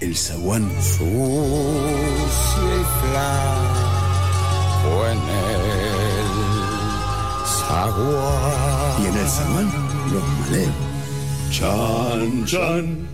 el 0.00 0.16
zaguán. 0.16 0.70
Sucia 0.82 1.06
y 2.64 2.84
flaco 3.00 4.94
en 5.06 5.18
el 5.18 6.26
zaguán. 7.46 9.02
Y 9.02 9.06
en 9.06 9.16
el 9.16 9.28
zaguán, 9.28 9.72
los 10.12 10.24
maleos. 10.40 10.74
Chan, 11.50 12.44
chan. 12.44 13.08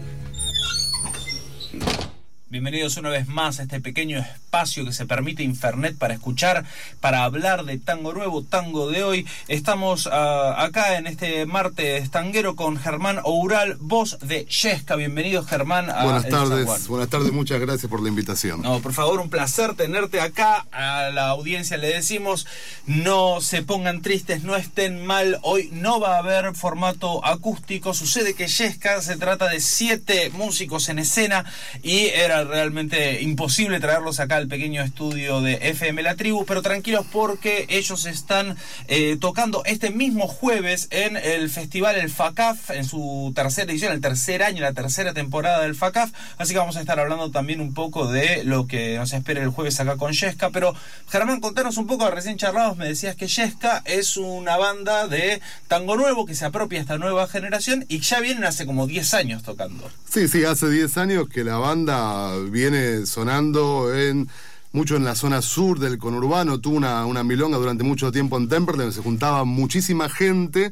Bienvenidos 2.48 2.96
una 2.96 3.10
vez 3.10 3.28
más 3.28 3.60
a 3.60 3.62
este 3.62 3.80
pequeño 3.80 4.18
espacio 4.18 4.41
que 4.52 4.92
se 4.92 5.06
permite 5.06 5.42
Infernet 5.42 5.96
para 5.96 6.12
escuchar, 6.12 6.66
para 7.00 7.24
hablar 7.24 7.64
de 7.64 7.78
tango 7.78 8.12
nuevo, 8.12 8.42
tango 8.44 8.90
de 8.90 9.02
hoy. 9.02 9.26
Estamos 9.48 10.10
ah, 10.12 10.62
acá 10.62 10.98
en 10.98 11.06
este 11.06 11.46
martes 11.46 12.10
tanguero 12.10 12.54
con 12.54 12.76
Germán 12.76 13.18
Oural, 13.24 13.78
voz 13.80 14.18
de 14.20 14.44
Yesca. 14.44 14.94
Bienvenido 14.96 15.42
Germán. 15.42 15.88
A 15.88 16.04
buenas 16.04 16.28
tardes, 16.28 16.86
buenas 16.86 17.08
tardes, 17.08 17.32
muchas 17.32 17.60
gracias 17.60 17.88
por 17.88 18.02
la 18.02 18.10
invitación. 18.10 18.60
No, 18.60 18.80
por 18.80 18.92
favor, 18.92 19.20
un 19.20 19.30
placer 19.30 19.74
tenerte 19.74 20.20
acá. 20.20 20.66
A 20.70 21.08
la 21.08 21.28
audiencia 21.28 21.78
le 21.78 21.88
decimos, 21.88 22.46
no 22.84 23.40
se 23.40 23.62
pongan 23.62 24.02
tristes, 24.02 24.42
no 24.42 24.54
estén 24.54 25.06
mal. 25.06 25.38
Hoy 25.42 25.70
no 25.72 25.98
va 25.98 26.16
a 26.16 26.18
haber 26.18 26.54
formato 26.54 27.24
acústico. 27.24 27.94
Sucede 27.94 28.34
que 28.34 28.48
Yesca 28.48 29.00
se 29.00 29.16
trata 29.16 29.48
de 29.48 29.60
siete 29.60 30.30
músicos 30.34 30.90
en 30.90 30.98
escena 30.98 31.46
y 31.82 32.08
era 32.08 32.44
realmente 32.44 33.22
imposible 33.22 33.80
traerlos 33.80 34.20
acá 34.20 34.41
al 34.42 34.48
pequeño 34.48 34.82
estudio 34.82 35.40
de 35.40 35.54
FM 35.70 36.02
La 36.02 36.16
Tribu, 36.16 36.44
pero 36.44 36.62
tranquilos 36.62 37.06
porque 37.12 37.66
ellos 37.68 38.06
están 38.06 38.56
eh, 38.88 39.16
tocando 39.20 39.62
este 39.64 39.90
mismo 39.90 40.26
jueves 40.26 40.88
en 40.90 41.16
el 41.16 41.48
festival 41.48 41.94
El 41.94 42.10
FACAF, 42.10 42.70
en 42.70 42.84
su 42.84 43.32
tercera 43.36 43.70
edición, 43.70 43.92
el 43.92 44.00
tercer 44.00 44.42
año, 44.42 44.60
la 44.60 44.72
tercera 44.72 45.14
temporada 45.14 45.62
del 45.62 45.76
FACAF, 45.76 46.10
así 46.38 46.54
que 46.54 46.58
vamos 46.58 46.76
a 46.76 46.80
estar 46.80 46.98
hablando 46.98 47.30
también 47.30 47.60
un 47.60 47.72
poco 47.72 48.10
de 48.10 48.42
lo 48.42 48.66
que 48.66 48.96
nos 48.96 49.12
espera 49.12 49.40
el 49.40 49.50
jueves 49.50 49.78
acá 49.78 49.96
con 49.96 50.12
Yesca, 50.12 50.50
pero 50.50 50.74
Germán, 51.08 51.40
contanos 51.40 51.76
un 51.76 51.86
poco, 51.86 52.10
recién 52.10 52.36
charlados 52.36 52.76
me 52.76 52.88
decías 52.88 53.14
que 53.14 53.28
Yesca 53.28 53.82
es 53.84 54.16
una 54.16 54.56
banda 54.56 55.06
de 55.06 55.40
tango 55.68 55.96
nuevo 55.96 56.26
que 56.26 56.34
se 56.34 56.46
apropia 56.46 56.80
a 56.80 56.82
esta 56.82 56.98
nueva 56.98 57.28
generación 57.28 57.84
y 57.88 58.00
ya 58.00 58.18
vienen 58.18 58.44
hace 58.44 58.66
como 58.66 58.88
10 58.88 59.14
años 59.14 59.44
tocando. 59.44 59.88
Sí, 60.12 60.26
sí, 60.26 60.44
hace 60.44 60.68
10 60.68 60.96
años 60.98 61.28
que 61.28 61.44
la 61.44 61.58
banda 61.58 62.36
viene 62.50 63.06
sonando 63.06 63.94
en 63.94 64.28
mucho 64.72 64.96
en 64.96 65.04
la 65.04 65.14
zona 65.14 65.42
sur 65.42 65.78
del 65.78 65.98
conurbano, 65.98 66.60
tuvo 66.60 66.76
una, 66.76 67.04
una 67.06 67.22
milonga 67.22 67.58
durante 67.58 67.84
mucho 67.84 68.10
tiempo 68.10 68.38
en 68.38 68.48
Temperley, 68.48 68.80
donde 68.80 68.94
se 68.94 69.02
juntaba 69.02 69.44
muchísima 69.44 70.08
gente. 70.08 70.70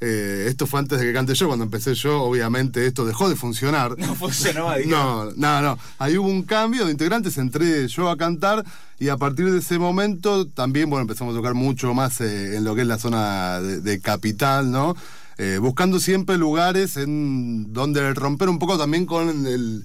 Eh, 0.00 0.46
esto 0.48 0.66
fue 0.66 0.80
antes 0.80 1.00
de 1.00 1.06
que 1.06 1.12
cante 1.12 1.34
yo, 1.34 1.46
cuando 1.48 1.64
empecé 1.64 1.94
yo, 1.94 2.22
obviamente 2.22 2.86
esto 2.86 3.04
dejó 3.04 3.28
de 3.28 3.36
funcionar. 3.36 3.96
No 3.98 4.14
funcionaba, 4.14 4.76
No, 4.86 5.30
no, 5.36 5.62
no. 5.62 5.78
Ahí 5.98 6.18
hubo 6.18 6.28
un 6.28 6.42
cambio 6.42 6.84
de 6.84 6.92
integrantes, 6.92 7.38
entré 7.38 7.88
yo 7.88 8.10
a 8.10 8.16
cantar 8.16 8.64
y 8.98 9.08
a 9.08 9.16
partir 9.16 9.50
de 9.50 9.58
ese 9.58 9.78
momento 9.78 10.46
también, 10.46 10.90
bueno, 10.90 11.02
empezamos 11.02 11.34
a 11.34 11.38
tocar 11.38 11.54
mucho 11.54 11.94
más 11.94 12.20
eh, 12.20 12.56
en 12.56 12.64
lo 12.64 12.74
que 12.74 12.82
es 12.82 12.86
la 12.86 12.98
zona 12.98 13.60
de 13.60 14.00
capital, 14.00 14.70
¿no? 14.70 14.94
Eh, 15.40 15.58
buscando 15.58 16.00
siempre 16.00 16.36
lugares 16.36 16.96
en 16.96 17.72
donde 17.72 18.12
romper 18.12 18.48
un 18.48 18.58
poco 18.58 18.76
también 18.76 19.06
con 19.06 19.46
el, 19.46 19.84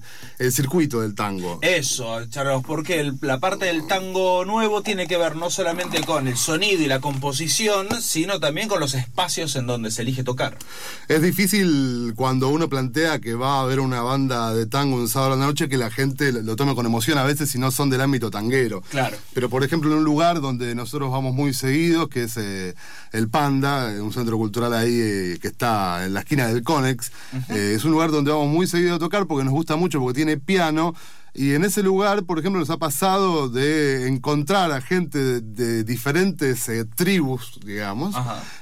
circuito 0.50 1.00
del 1.00 1.14
tango. 1.14 1.60
Eso, 1.62 2.26
Charlos, 2.26 2.64
porque 2.66 3.12
la 3.20 3.38
parte 3.38 3.66
del 3.66 3.86
tango 3.86 4.44
nuevo 4.44 4.82
tiene 4.82 5.06
que 5.06 5.16
ver 5.16 5.36
no 5.36 5.50
solamente 5.50 6.02
con 6.02 6.26
el 6.26 6.36
sonido 6.36 6.82
y 6.82 6.86
la 6.86 6.98
composición, 6.98 7.86
sino 8.02 8.40
también 8.40 8.68
con 8.68 8.80
los 8.80 8.94
espacios 8.94 9.54
en 9.54 9.68
donde 9.68 9.92
se 9.92 10.02
elige 10.02 10.24
tocar. 10.24 10.58
Es 11.06 11.22
difícil 11.22 12.14
cuando 12.16 12.48
uno 12.48 12.68
plantea 12.68 13.20
que 13.20 13.34
va 13.34 13.58
a 13.58 13.60
haber 13.60 13.78
una 13.78 14.02
banda 14.02 14.52
de 14.52 14.66
tango 14.66 14.96
un 14.96 15.08
sábado 15.08 15.34
a 15.34 15.36
la 15.36 15.46
noche 15.46 15.68
que 15.68 15.78
la 15.78 15.90
gente 15.90 16.32
lo 16.32 16.56
tome 16.56 16.74
con 16.74 16.84
emoción 16.84 17.16
a 17.16 17.22
veces 17.22 17.48
si 17.50 17.58
no 17.58 17.70
son 17.70 17.90
del 17.90 18.00
ámbito 18.00 18.28
tanguero. 18.28 18.82
Claro. 18.90 19.16
Pero 19.32 19.48
por 19.48 19.62
ejemplo 19.62 19.92
en 19.92 19.98
un 19.98 20.04
lugar 20.04 20.40
donde 20.40 20.74
nosotros 20.74 21.12
vamos 21.12 21.32
muy 21.32 21.54
seguidos, 21.54 22.08
que 22.08 22.24
es 22.24 22.36
eh, 22.38 22.74
el 23.12 23.28
Panda, 23.28 23.94
un 24.02 24.12
centro 24.12 24.36
cultural 24.36 24.74
ahí 24.74 24.98
eh, 25.00 25.38
que 25.44 25.48
está 25.48 26.06
en 26.06 26.14
la 26.14 26.20
esquina 26.20 26.46
del 26.46 26.62
Conex. 26.62 27.12
Eh, 27.50 27.74
es 27.76 27.84
un 27.84 27.90
lugar 27.90 28.10
donde 28.10 28.30
vamos 28.30 28.48
muy 28.48 28.66
seguido 28.66 28.94
a 28.94 28.98
tocar 28.98 29.26
porque 29.26 29.44
nos 29.44 29.52
gusta 29.52 29.76
mucho, 29.76 30.00
porque 30.00 30.16
tiene 30.16 30.38
piano. 30.38 30.94
Y 31.34 31.52
en 31.52 31.64
ese 31.64 31.82
lugar, 31.82 32.22
por 32.24 32.38
ejemplo, 32.38 32.60
nos 32.60 32.70
ha 32.70 32.78
pasado 32.78 33.50
de 33.50 34.08
encontrar 34.08 34.72
a 34.72 34.80
gente 34.80 35.42
de, 35.42 35.84
diferentes 35.84 36.66
eh, 36.70 36.86
tribus, 36.86 37.60
digamos, 37.62 38.16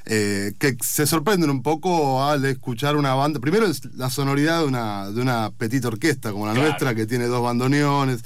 eh, 0.07 0.55
que 0.59 0.77
se 0.81 1.07
sorprenden 1.07 1.51
un 1.51 1.63
poco 1.63 2.25
al 2.25 2.45
escuchar 2.47 2.97
una 2.97 3.15
banda. 3.15 3.39
Primero 3.39 3.67
es 3.67 3.85
la 3.95 4.11
sonoridad 4.11 4.63
de 4.63 4.67
una, 4.67 5.09
de 5.09 5.21
una 5.21 5.53
petita 5.57 5.87
orquesta 5.87 6.33
como 6.33 6.47
la 6.47 6.55
nuestra, 6.55 6.97
que 6.97 7.07
tiene 7.07 7.27
dos 7.27 7.45
bandoneones, 7.45 8.25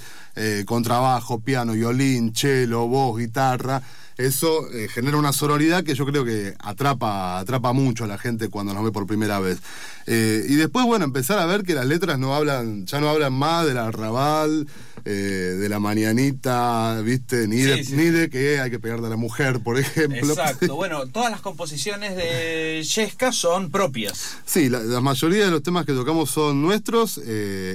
contrabajo, 0.65 1.41
piano, 1.41 1.75
violín, 1.75 2.35
cello, 2.35 2.87
voz, 2.89 3.19
guitarra 3.19 3.83
eso 4.17 4.71
eh, 4.73 4.89
genera 4.89 5.19
una 5.19 5.33
sororidad 5.33 5.85
que 5.85 5.95
yo 5.95 6.07
creo 6.07 6.25
que 6.25 6.55
atrapa, 6.59 7.39
atrapa 7.39 7.73
mucho 7.73 8.05
a 8.05 8.07
la 8.07 8.17
gente 8.17 8.49
cuando 8.49 8.73
nos 8.73 8.83
ve 8.83 8.91
por 8.91 9.07
primera 9.07 9.41
vez. 9.41 9.59
Eh, 10.07 10.47
y 10.49 10.55
después, 10.55 10.87
bueno, 10.87 11.05
empezar 11.05 11.39
a 11.39 11.47
ver 11.47 11.65
que 11.65 11.75
las 11.75 11.87
letras 11.87 12.19
no 12.19 12.35
hablan, 12.35 12.87
ya 12.87 13.01
no 13.01 13.11
hablan 13.11 13.35
más 13.35 13.67
del 13.67 13.77
arrabal, 13.77 14.67
eh, 15.05 15.11
de 15.11 15.69
la 15.69 15.79
mañanita, 15.81 17.01
¿viste? 17.03 17.47
Ni, 17.47 17.59
de, 17.59 17.85
ni 17.91 18.05
de 18.07 18.31
que 18.31 18.59
hay 18.59 18.71
que 18.71 18.79
pegarle 18.79 19.09
a 19.09 19.11
la 19.11 19.17
mujer, 19.17 19.61
por 19.61 19.79
ejemplo. 19.79 20.31
Exacto. 20.31 20.75
bueno, 20.77 21.07
todas 21.09 21.31
las 21.31 21.43
composiciones 21.43 22.17
de 22.17 22.83
Yesca 22.83 23.33
son 23.33 23.71
propias. 23.71 24.39
Sí, 24.47 24.71
la, 24.71 24.81
la, 24.81 25.01
mayoría 25.03 25.45
de 25.45 25.51
los 25.51 25.63
temas 25.63 25.85
que 25.85 25.93
tocamos 25.93 26.31
son 26.31 26.63
nuestros 26.63 27.21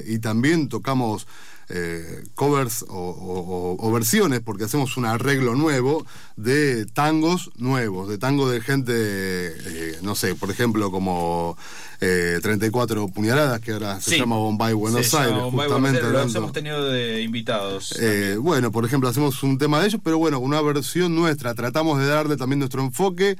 y 0.06 0.18
también 0.18 0.68
tocamos 0.68 1.26
eh, 1.74 2.24
covers 2.34 2.84
o, 2.86 3.90
versiones, 3.94 4.40
porque 4.40 4.64
hacemos 4.64 4.98
un 4.98 5.06
arreglo 5.06 5.54
nuevo 5.54 6.04
de 6.36 6.84
tangos 6.84 7.50
nuevos, 7.56 8.10
de 8.10 8.18
tango 8.18 8.50
de 8.50 8.60
gente, 8.60 8.92
eh, 8.94 9.98
no 10.02 10.14
sé, 10.14 10.34
por 10.34 10.50
ejemplo, 10.50 10.90
como 10.90 11.56
34 11.98 13.04
eh, 13.04 13.12
puñaladas, 13.14 13.60
que 13.60 13.72
ahora 13.72 14.02
se 14.02 14.18
llama 14.18 14.36
Bombay 14.36 14.74
Buenos 14.74 15.14
Aires, 15.14 15.38
justamente. 15.50 16.02
Los 16.02 16.34
hemos 16.34 16.52
tenido 16.52 16.90
de 16.90 17.22
invitados. 17.22 17.98
bueno, 18.40 18.70
por 18.70 18.84
ejemplo, 18.84 19.08
hacemos 19.08 19.42
un 19.42 19.56
tema 19.56 19.80
de 19.80 19.86
ellos, 19.86 20.00
pero 20.04 20.18
bueno, 20.18 20.40
una 20.40 20.60
versión 20.60 21.14
nuestra. 21.14 21.54
Tratamos 21.54 21.98
de 22.00 22.06
darle 22.06 22.36
también 22.36 22.58
nuestro 22.58 22.82
enfoque, 22.82 23.38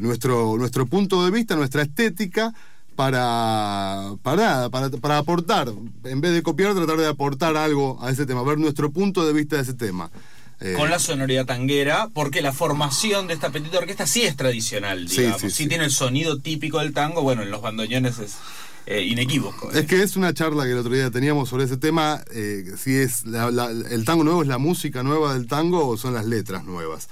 nuestro, 0.00 0.56
nuestro 0.56 0.86
punto 0.86 1.24
de 1.24 1.32
vista, 1.32 1.56
nuestra 1.56 1.82
estética 1.82 2.54
para, 2.94 4.14
para, 4.22 4.70
para, 4.70 4.90
para 4.90 5.18
aportar, 5.18 5.72
en 6.04 6.20
vez 6.20 6.32
de 6.32 6.42
copiar, 6.42 6.74
tratar 6.74 6.96
de 6.96 7.06
aportar 7.06 7.56
algo 7.56 7.98
a 8.02 8.10
ese 8.10 8.26
tema, 8.26 8.42
ver 8.42 8.58
nuestro 8.58 8.90
punto 8.90 9.26
de 9.26 9.32
vista 9.32 9.56
de 9.56 9.62
ese 9.62 9.74
tema. 9.74 10.10
Eh, 10.60 10.74
Con 10.76 10.88
la 10.88 10.98
sonoridad 10.98 11.46
tanguera, 11.46 12.08
porque 12.14 12.40
la 12.40 12.52
formación 12.52 13.26
de 13.26 13.34
esta 13.34 13.50
petita 13.50 13.78
orquesta 13.78 14.06
sí 14.06 14.22
es 14.22 14.36
tradicional, 14.36 15.06
digamos. 15.06 15.52
Sí, 15.52 15.66
tiene 15.68 15.84
el 15.84 15.90
sonido 15.90 16.38
típico 16.38 16.78
del 16.78 16.92
tango, 16.92 17.22
bueno, 17.22 17.42
en 17.42 17.50
los 17.50 17.60
bandoneones 17.60 18.18
es 18.18 18.36
eh, 18.86 19.02
inequívoco. 19.02 19.72
Es 19.72 19.86
que 19.86 20.02
es 20.02 20.16
una 20.16 20.32
charla 20.32 20.64
que 20.64 20.70
el 20.70 20.78
otro 20.78 20.94
día 20.94 21.10
teníamos 21.10 21.48
sobre 21.48 21.64
ese 21.64 21.76
tema, 21.76 22.22
eh, 22.32 22.64
si 22.78 22.94
es 22.94 23.24
el 23.24 24.04
tango 24.04 24.24
nuevo 24.24 24.42
es 24.42 24.48
la 24.48 24.58
música 24.58 25.02
nueva 25.02 25.34
del 25.34 25.48
tango 25.48 25.88
o 25.88 25.96
son 25.96 26.14
las 26.14 26.26
letras 26.26 26.64
nuevas. 26.64 27.08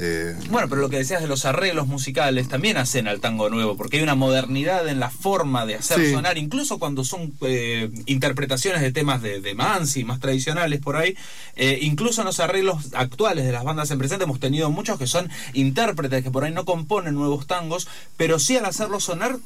Eh, 0.00 0.36
bueno, 0.50 0.68
pero 0.68 0.80
lo 0.80 0.88
que 0.88 0.98
decías 0.98 1.20
de 1.20 1.26
los 1.26 1.44
arreglos 1.44 1.88
musicales 1.88 2.48
también 2.48 2.76
hacen 2.76 3.08
al 3.08 3.20
tango 3.20 3.50
nuevo, 3.50 3.76
porque 3.76 3.96
hay 3.96 4.04
una 4.04 4.14
modernidad 4.14 4.86
en 4.86 5.00
la 5.00 5.10
forma 5.10 5.66
de 5.66 5.74
hacer 5.74 6.12
sonar, 6.12 6.38
incluso 6.38 6.78
cuando 6.78 7.04
son 7.04 7.32
eh, 7.40 7.90
interpretaciones 8.06 8.80
de 8.80 8.92
temas 8.92 9.22
de, 9.22 9.40
de 9.40 9.54
Mansi, 9.56 10.04
más 10.04 10.20
tradicionales 10.20 10.80
por 10.80 10.96
ahí, 10.96 11.16
eh, 11.56 11.80
incluso 11.82 12.20
en 12.20 12.26
los 12.26 12.38
arreglos 12.38 12.94
actuales 12.94 13.44
de 13.44 13.50
las 13.50 13.64
bandas 13.64 13.90
en 13.90 13.98
presente 13.98 14.24
hemos 14.24 14.38
tenido 14.38 14.70
muchos 14.70 15.00
que 15.00 15.08
son 15.08 15.28
intérpretes 15.52 16.22
que 16.22 16.30
por 16.30 16.44
ahí 16.44 16.52
no 16.52 16.64
componen 16.64 17.14
nuevos 17.14 17.48
tangos, 17.48 17.88
pero 18.16 18.38
sí 18.38 18.56
al 18.56 18.66
hacerlo 18.66 19.00
sonar 19.00 19.38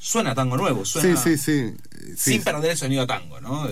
suena 0.00 0.34
tango 0.34 0.56
nuevo, 0.56 0.84
suena 0.84 1.16
sí, 1.16 1.38
sí, 1.38 1.38
sí, 1.38 1.76
sin 2.16 2.42
perder 2.42 2.72
el 2.72 2.76
sonido 2.76 3.06
tango, 3.06 3.40
¿no? 3.40 3.68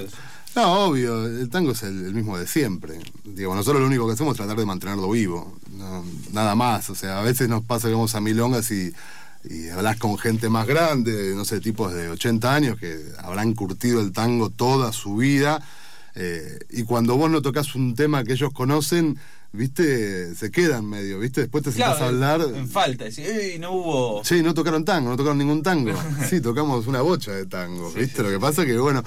No, 0.54 0.84
obvio, 0.87 1.26
el 1.26 1.49
tango 1.49 1.72
es 1.72 1.82
el, 1.82 2.12
mismo 2.14 2.37
de 2.37 2.46
siempre. 2.46 2.99
Digo, 3.25 3.54
nosotros 3.54 3.81
lo 3.81 3.87
único 3.87 4.06
que 4.06 4.12
hacemos 4.12 4.32
es 4.32 4.37
tratar 4.37 4.56
de 4.56 4.66
mantenerlo 4.66 5.10
vivo, 5.10 5.56
nada 6.32 6.54
más. 6.54 6.90
O 6.90 6.94
sea, 6.94 7.20
a 7.20 7.22
veces 7.22 7.49
nos 7.49 7.62
pasa 7.64 7.88
que 7.88 7.94
vamos 7.94 8.14
a 8.14 8.20
milongas 8.20 8.70
y, 8.70 8.93
y 9.44 9.69
hablas 9.70 9.96
con 9.96 10.19
gente 10.19 10.50
más 10.50 10.66
grande, 10.66 11.32
no 11.34 11.46
sé, 11.46 11.60
tipos 11.60 11.94
de 11.94 12.10
80 12.10 12.54
años 12.54 12.78
que 12.78 13.02
habrán 13.19 13.54
curtido 13.54 14.00
el 14.02 14.12
tango 14.12 14.50
toda 14.50 14.93
su 14.93 15.16
vida. 15.16 15.62
Eh, 16.14 16.58
y 16.70 16.82
cuando 16.82 17.16
vos 17.16 17.31
no 17.31 17.40
tocas 17.40 17.75
un 17.75 17.94
tema 17.94 18.22
que 18.22 18.34
ellos 18.34 18.52
conocen, 18.52 19.19
viste, 19.52 20.34
se 20.34 20.50
quedan 20.50 20.84
medio, 20.84 21.19
viste, 21.19 21.40
después 21.40 21.64
te 21.64 21.72
sentás 21.72 21.96
Claro, 21.96 22.05
a 22.05 22.08
hablar. 22.08 22.55
en, 22.55 22.69
falta, 22.69 23.06
"Ey, 23.06 23.58
no 23.58 23.72
hubo. 23.72 24.22
Sí, 24.22 24.43
no 24.43 24.52
tocaron 24.52 24.84
tango, 24.84 25.08
no 25.08 25.16
tocaron 25.16 25.38
ningún 25.38 25.62
tango. 25.62 25.93
Sí, 26.28 26.43
tocamos 26.43 26.87
una 26.87 27.00
bocha 27.00 27.32
de 27.32 27.46
tango, 27.46 27.90
¿viste? 27.93 28.22
Lo 28.22 28.28
que 28.28 28.38
pasa 28.38 28.66
que, 28.66 28.76
bueno, 28.76 29.02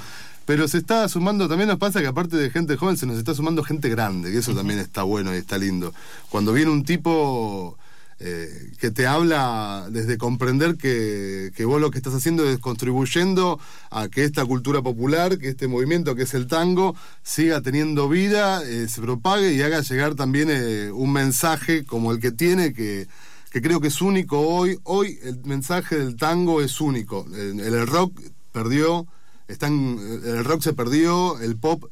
pero 0.46 0.68
se 0.68 0.78
está 0.78 1.08
sumando, 1.10 1.48
también 1.48 1.70
nos 1.70 1.80
pasa 1.80 2.02
que 2.02 2.08
aparte 2.08 2.38
de 2.38 2.50
gente 2.50 2.78
joven, 2.78 2.98
se 2.98 3.06
nos 3.06 3.18
está 3.18 3.34
sumando 3.34 3.64
gente 3.64 3.90
grande, 3.90 4.32
que 4.32 4.38
eso 4.38 4.54
también 4.54 4.80
está 4.80 5.04
bueno 5.04 5.34
y 5.34 5.38
está 5.38 5.58
lindo. 5.58 5.94
Cuando 6.30 6.54
viene 6.54 6.72
un 6.72 6.86
tipo 6.86 7.78
eh, 8.20 8.72
que 8.80 8.92
te 8.92 9.08
habla 9.08 9.88
desde 9.90 10.18
comprender 10.18 10.78
que, 10.78 11.52
que 11.56 11.66
vos 11.66 11.82
lo 11.82 11.92
que 11.92 11.98
estás 11.98 12.14
haciendo 12.14 12.48
es 12.50 12.60
contribuyendo 12.60 13.60
a 13.90 14.08
que 14.08 14.24
esta 14.24 14.46
cultura 14.46 14.82
popular, 14.82 15.38
que 15.38 15.50
este 15.50 15.68
movimiento 15.68 16.16
que 16.16 16.24
es 16.24 16.34
el 16.34 16.48
tango, 16.48 16.96
siga 17.24 17.62
teniendo 17.62 18.08
vida, 18.08 18.64
eh, 18.64 18.88
se 18.88 19.02
propague 19.02 19.54
y 19.54 19.62
haga 19.64 19.82
llegar 19.82 20.16
también 20.16 20.50
eh, 20.52 20.92
un 20.94 21.12
mensaje 21.12 21.84
como 21.84 22.12
el 22.12 22.20
que 22.20 22.32
tiene 22.32 22.74
que 22.74 23.08
que 23.52 23.62
creo 23.62 23.80
que 23.80 23.88
es 23.88 24.02
único 24.02 24.42
hoy. 24.42 24.78
Hoy 24.84 25.18
el 25.24 25.40
mensaje 25.46 25.98
del 25.98 26.18
tango 26.18 26.62
es 26.62 26.82
único. 26.82 27.26
El, 27.34 27.62
el 27.62 27.88
rock 27.88 28.20
perdió, 28.52 29.08
están, 29.48 29.98
el 30.24 30.44
rock 30.44 30.62
se 30.62 30.74
perdió, 30.74 31.40
el 31.40 31.56
pop 31.58 31.86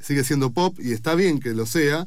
sigue 0.00 0.24
siendo 0.24 0.52
pop 0.52 0.78
y 0.80 0.92
está 0.92 1.14
bien 1.14 1.40
que 1.40 1.54
lo 1.54 1.66
sea. 1.66 2.06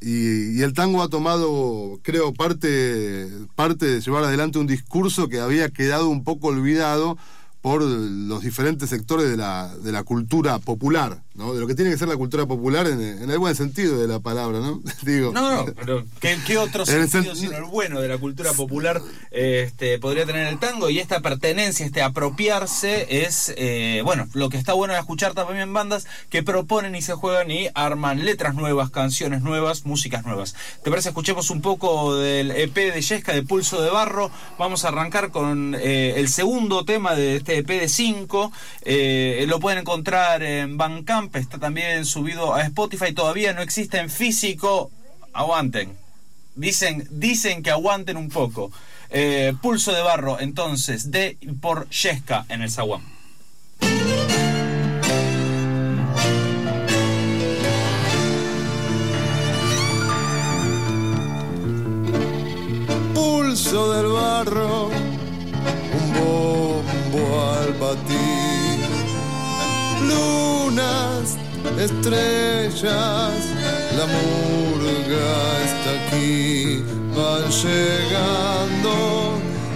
Y, 0.00 0.58
y 0.58 0.62
el 0.62 0.74
tango 0.74 1.02
ha 1.02 1.08
tomado, 1.08 1.98
creo, 2.02 2.32
parte, 2.34 3.28
parte 3.54 3.86
de 3.86 4.00
llevar 4.00 4.24
adelante 4.24 4.58
un 4.58 4.66
discurso 4.66 5.28
que 5.28 5.40
había 5.40 5.70
quedado 5.70 6.08
un 6.08 6.24
poco 6.24 6.48
olvidado 6.48 7.16
por 7.64 7.80
los 7.80 8.42
diferentes 8.42 8.90
sectores 8.90 9.30
de 9.30 9.38
la, 9.38 9.74
de 9.78 9.90
la 9.90 10.02
cultura 10.02 10.58
popular, 10.58 11.23
¿no? 11.34 11.52
De 11.54 11.60
lo 11.60 11.66
que 11.66 11.74
tiene 11.74 11.90
que 11.90 11.98
ser 11.98 12.08
la 12.08 12.16
cultura 12.16 12.46
popular 12.46 12.86
en, 12.86 13.00
en 13.00 13.30
el 13.30 13.38
buen 13.38 13.54
sentido 13.54 13.98
de 14.00 14.06
la 14.08 14.20
palabra, 14.20 14.58
¿no? 14.60 14.80
Digo. 15.02 15.32
No, 15.32 15.64
no, 15.66 15.72
pero 15.74 16.04
¿qué, 16.20 16.38
qué 16.46 16.58
otro 16.58 16.82
el 16.84 17.08
sentido 17.08 17.34
sen- 17.34 17.36
sino 17.36 17.56
el 17.56 17.64
bueno 17.64 18.00
de 18.00 18.08
la 18.08 18.18
cultura 18.18 18.52
popular 18.52 19.00
este, 19.30 19.98
podría 19.98 20.26
tener 20.26 20.46
el 20.46 20.58
tango? 20.58 20.90
Y 20.90 20.98
esta 20.98 21.20
pertenencia, 21.20 21.84
este 21.86 22.02
apropiarse 22.02 23.24
es, 23.24 23.52
eh, 23.56 24.02
bueno, 24.04 24.28
lo 24.34 24.48
que 24.48 24.56
está 24.56 24.72
bueno 24.74 24.94
de 24.94 25.00
escuchar 25.00 25.34
también 25.34 25.72
bandas 25.72 26.06
que 26.30 26.42
proponen 26.42 26.94
y 26.94 27.02
se 27.02 27.14
juegan 27.14 27.50
y 27.50 27.68
arman 27.74 28.24
letras 28.24 28.54
nuevas, 28.54 28.90
canciones 28.90 29.42
nuevas, 29.42 29.84
músicas 29.86 30.24
nuevas. 30.24 30.54
¿Te 30.82 30.90
parece? 30.90 31.08
Escuchemos 31.10 31.50
un 31.50 31.60
poco 31.60 32.16
del 32.16 32.50
EP 32.52 32.74
de 32.74 33.00
Yesca, 33.02 33.32
de 33.32 33.42
Pulso 33.42 33.80
de 33.82 33.90
Barro. 33.90 34.30
Vamos 34.58 34.84
a 34.84 34.88
arrancar 34.88 35.30
con 35.30 35.74
eh, 35.78 36.14
el 36.16 36.28
segundo 36.28 36.84
tema 36.84 37.14
de 37.14 37.36
este 37.36 37.58
EP 37.58 37.68
de 37.68 37.88
5. 37.88 38.52
lo 39.46 39.60
pueden 39.60 39.78
encontrar 39.80 40.42
en 40.42 40.76
Bandcamp, 40.76 41.23
está 41.32 41.58
también 41.58 42.04
subido 42.04 42.54
a 42.54 42.62
Spotify, 42.62 43.12
todavía 43.12 43.52
no 43.52 43.62
existe 43.62 43.98
en 43.98 44.10
físico. 44.10 44.90
Aguanten. 45.32 45.96
Dicen, 46.54 47.06
dicen 47.10 47.62
que 47.62 47.70
aguanten 47.70 48.16
un 48.16 48.28
poco. 48.28 48.70
Eh, 49.10 49.52
Pulso 49.60 49.92
de 49.92 50.02
barro, 50.02 50.38
entonces, 50.40 51.10
de 51.10 51.36
por 51.60 51.88
Yesca 51.90 52.46
en 52.48 52.62
el 52.62 52.70
Zaguán. 52.70 53.02
pulso 63.54 63.92
del 63.92 64.06
barro, 64.06 64.90
Estrellas, 71.78 72.82
la 73.96 74.06
murga 74.06 75.30
está 75.64 75.90
aquí, 76.06 76.82
van 77.14 77.48
llegando, 77.48 78.94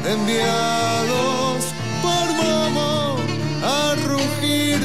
enviados 0.05 1.65
por 2.03 2.27
Momo 2.35 3.17
a 3.63 3.95
rugir 4.07 4.81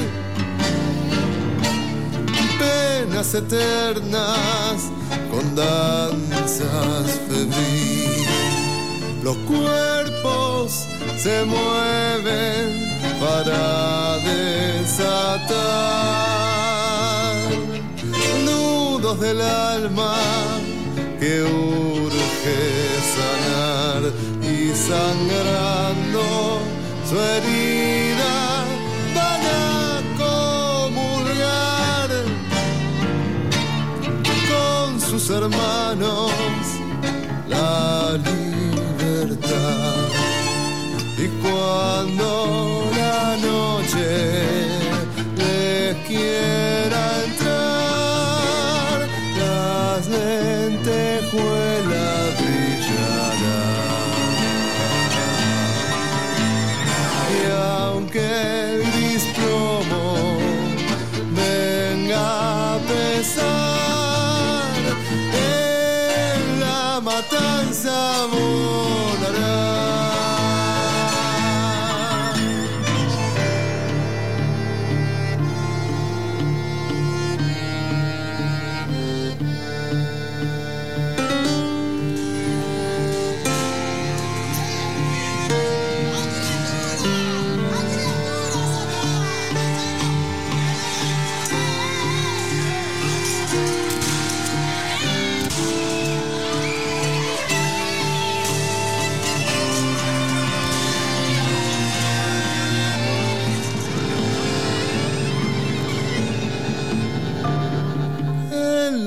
penas 2.59 3.33
eternas 3.33 4.91
con 5.31 5.55
danzas 5.55 7.19
febriles. 7.27 8.53
Los 9.23 9.37
cuerpos 9.37 10.85
se 11.17 11.43
mueven 11.45 12.99
para 13.19 14.02
desatar 14.17 15.73
nudos 18.45 19.19
del 19.19 19.41
alma 19.41 20.15
que 21.19 21.43
urge 21.43 22.61
sanar 23.15 24.01
y 24.41 24.73
sangrando 24.75 26.23
su 27.09 27.15
herida 27.19 28.65
van 29.15 29.41
a 29.45 30.01
comulgar 30.23 32.09
con 34.51 34.99
sus 34.99 35.29
hermanos 35.29 36.31
la 37.47 38.17
libertad. 38.17 40.07
Y 41.17 41.27
cuando 41.41 42.72
les 46.09 46.82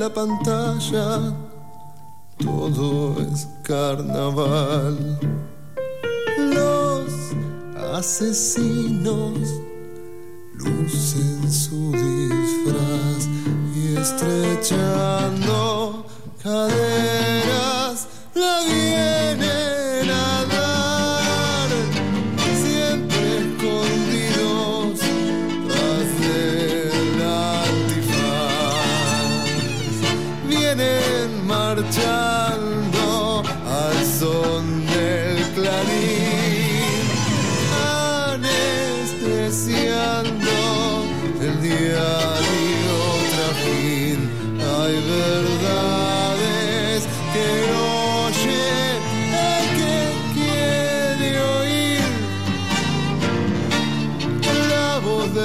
la 0.07 0.15
pantalla 0.15 1.35
todo 2.39 3.21
es 3.21 3.49
carnaval. 3.65 5.19
Los 6.39 7.11
asesinos 7.93 9.41
lucen 10.55 11.51
su 11.51 11.91
disfraz 11.91 13.27
y 13.75 13.97
estrechando 13.97 16.07
caderas 16.41 17.46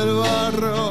del 0.05 0.15
barro. 0.15 0.90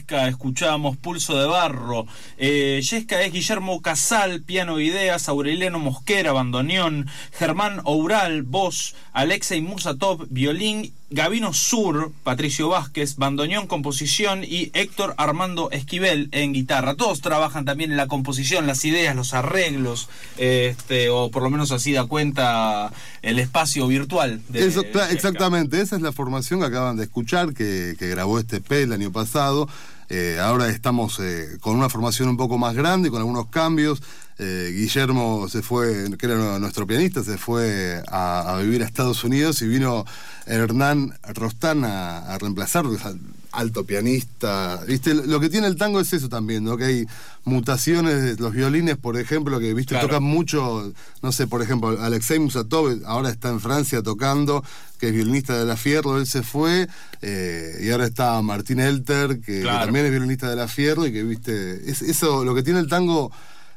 Yesca, 0.11 0.27
escuchamos 0.27 0.97
Pulso 0.97 1.37
de 1.39 1.47
Barro. 1.47 2.05
Eh, 2.37 2.81
Yesca 2.83 3.21
es 3.21 3.31
Guillermo 3.31 3.81
Casal, 3.81 4.41
piano 4.41 4.77
e 4.77 4.83
ideas, 4.83 5.29
Aureliano 5.29 5.79
Mosquera, 5.79 6.33
bandoneón, 6.33 7.07
Germán 7.31 7.79
Oural, 7.85 8.43
voz, 8.43 8.93
Alexei 9.13 9.61
Musatov, 9.61 10.27
violín, 10.29 10.93
Gavino 11.11 11.53
Sur, 11.53 12.11
Patricio 12.23 12.67
Vázquez, 12.69 13.15
bandoneón, 13.15 13.67
composición 13.67 14.43
y 14.43 14.71
Héctor 14.73 15.13
Armando 15.17 15.69
Esquivel 15.71 16.27
en 16.33 16.51
guitarra. 16.53 16.95
Todos 16.95 17.21
trabajan 17.21 17.63
también 17.63 17.91
en 17.91 17.97
la 17.97 18.07
composición, 18.07 18.67
las 18.67 18.83
ideas, 18.83 19.15
los 19.15 19.33
arreglos, 19.33 20.09
este, 20.37 21.09
o 21.09 21.31
por 21.31 21.43
lo 21.43 21.49
menos 21.49 21.71
así 21.71 21.93
da 21.93 22.05
cuenta 22.05 22.91
el 23.21 23.39
espacio 23.39 23.87
virtual. 23.87 24.41
De 24.49 24.65
Eso, 24.67 24.81
cla- 24.83 25.03
Yesca. 25.07 25.11
exactamente, 25.11 25.79
esa 25.81 25.95
es 25.95 26.01
la 26.01 26.11
formación 26.11 26.59
que 26.59 26.65
acaban 26.65 26.97
de 26.97 27.03
escuchar, 27.03 27.53
que, 27.53 27.95
que 27.97 28.07
grabó 28.09 28.39
este 28.39 28.59
P 28.61 28.83
el 28.83 28.91
año 28.93 29.11
pasado. 29.11 29.69
Eh, 30.13 30.39
ahora 30.41 30.67
estamos 30.67 31.21
eh, 31.21 31.57
con 31.61 31.77
una 31.77 31.87
formación 31.87 32.27
un 32.27 32.35
poco 32.35 32.57
más 32.57 32.75
grande, 32.75 33.09
con 33.09 33.19
algunos 33.19 33.47
cambios. 33.47 34.03
Eh, 34.39 34.73
Guillermo 34.75 35.47
se 35.47 35.61
fue, 35.61 36.05
que 36.17 36.25
era 36.25 36.59
nuestro 36.59 36.85
pianista, 36.85 37.23
se 37.23 37.37
fue 37.37 38.03
a, 38.09 38.57
vivir 38.61 38.83
a 38.83 38.85
Estados 38.85 39.23
Unidos 39.23 39.61
y 39.61 39.69
vino 39.69 40.03
Hernán 40.45 41.17
Rostán 41.33 41.85
a, 41.85 42.37
reemplazarlo, 42.39 42.91
alto 43.51 43.85
pianista. 43.85 44.79
¿Viste? 44.87 45.13
Lo 45.13 45.39
que 45.39 45.49
tiene 45.49 45.67
el 45.67 45.75
tango 45.75 45.99
es 45.99 46.13
eso 46.13 46.29
también, 46.29 46.63
¿no? 46.63 46.77
Que 46.77 46.85
hay 46.85 47.07
mutaciones 47.43 48.21
de 48.21 48.35
los 48.41 48.53
violines, 48.53 48.97
por 48.97 49.17
ejemplo, 49.17 49.59
que 49.59 49.73
viste 49.73 49.95
Claro. 49.95 50.07
tocan 50.07 50.23
mucho, 50.23 50.93
no 51.21 51.31
sé, 51.31 51.47
por 51.47 51.61
ejemplo, 51.61 51.99
Alexei 52.01 52.39
Musatov 52.39 53.01
ahora 53.05 53.29
está 53.29 53.49
en 53.49 53.59
Francia 53.59 54.01
tocando, 54.03 54.63
que 54.99 55.07
es 55.07 55.13
violinista 55.13 55.57
de 55.57 55.65
la 55.65 55.75
Fierro, 55.75 56.17
él 56.17 56.27
se 56.27 56.43
fue, 56.43 56.87
eh, 57.21 57.79
y 57.81 57.89
ahora 57.89 58.05
está 58.05 58.41
Martín 58.41 58.79
Elter, 58.79 59.41
que, 59.41 59.63
también 59.63 60.05
es 60.05 60.11
violinista 60.11 60.49
de 60.49 60.55
la 60.55 60.67
Fierro, 60.67 61.07
y 61.07 61.11
que, 61.11 61.23
viste, 61.23 61.89
es, 61.89 62.01
eso, 62.03 62.45
lo 62.45 62.53
que 62.53 62.63
tiene 62.63 62.79
el 62.79 62.87
tango 62.87 63.31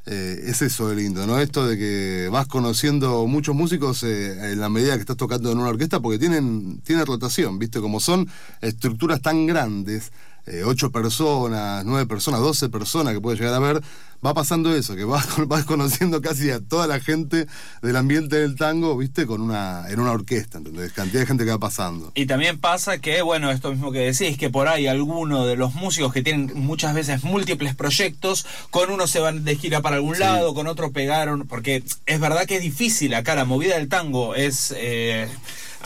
eh, 0.07 0.45
es 0.47 0.61
eso 0.61 0.89
de 0.89 0.97
lindo, 0.97 1.27
¿no? 1.27 1.39
Esto 1.39 1.67
de 1.67 1.79
que 1.79 2.29
vas 2.31 2.47
conociendo 2.47 3.27
muchos 3.27 3.55
músicos 3.55 4.03
eh, 4.03 4.53
en 4.53 4.61
la 4.61 4.69
medida 4.69 4.95
que 4.95 5.01
estás 5.01 5.17
tocando 5.17 5.51
en 5.51 5.59
una 5.59 5.69
orquesta, 5.69 6.01
porque 6.01 6.19
tienen, 6.19 6.81
tiene 6.85 7.05
rotación, 7.05 7.59
¿viste? 7.59 7.81
Como 7.81 8.01
son 8.01 8.29
estructuras 8.61 9.23
tan 9.23 9.47
grandes, 9.47 10.13
eh, 10.47 10.63
ocho 10.65 10.91
personas, 10.91 11.85
nueve 11.85 12.07
personas, 12.07 12.41
doce 12.41 12.69
personas 12.69 13.15
que 13.15 13.21
puedes 13.21 13.41
llegar 13.41 13.55
a 13.55 13.59
ver, 13.59 13.83
va 14.25 14.35
pasando 14.35 14.75
eso, 14.75 14.97
que 14.97 15.05
vas, 15.05 15.27
vas 15.47 15.65
conociendo 15.65 16.21
casi 16.21 16.51
a 16.51 16.61
toda 16.61 16.87
la 16.87 17.01
gente 17.01 17.47
del 17.83 17.97
ambiente 17.97 18.37
del 18.37 18.57
tango, 18.57 18.97
¿viste? 18.97 19.27
Con 19.27 19.41
una, 19.41 19.85
en 19.89 20.01
una 20.01 20.13
orquesta, 20.13 20.59
¿entendés? 20.59 20.93
Cantidad 20.93 21.21
de 21.21 21.27
gente 21.27 21.45
que 21.45 21.51
va 21.51 21.59
pasando. 21.59 22.13
Y 22.15 22.27
también 22.27 22.59
pasa 22.59 22.99
que, 22.99 23.23
bueno, 23.23 23.51
esto 23.51 23.71
mismo 23.71 23.93
que 23.93 24.01
decís, 24.01 24.39
que 24.39 24.51
por 24.51 24.69
ahí 24.69 24.87
alguno 24.87 25.47
de 25.47 25.57
los 25.57 25.75
músicos 25.75 26.13
que 26.13 26.23
tienen 26.23 26.53
muchas 26.55 26.95
veces 26.95 27.25
múltiples 27.25 27.75
proyectos, 27.75 28.47
con 28.71 28.91
uno 28.91 29.07
se 29.07 29.21
van 29.21 29.45
de 29.45 29.57
gira 29.57 29.81
para 29.81 29.97
algún 29.97 30.19
lado, 30.19 30.55
con 30.55 30.67
otro 30.67 30.93
pegaron, 30.93 31.47
porque 31.47 31.83
es 32.07 32.21
verdad 32.21 32.47
que 32.47 32.57
es 32.57 32.63
difícil 32.63 33.15
acá, 33.15 33.35
la 33.35 33.45
movida 33.45 33.77
del 33.77 33.89
tango 33.89 34.35
es... 34.35 34.75
eh, 34.77 35.29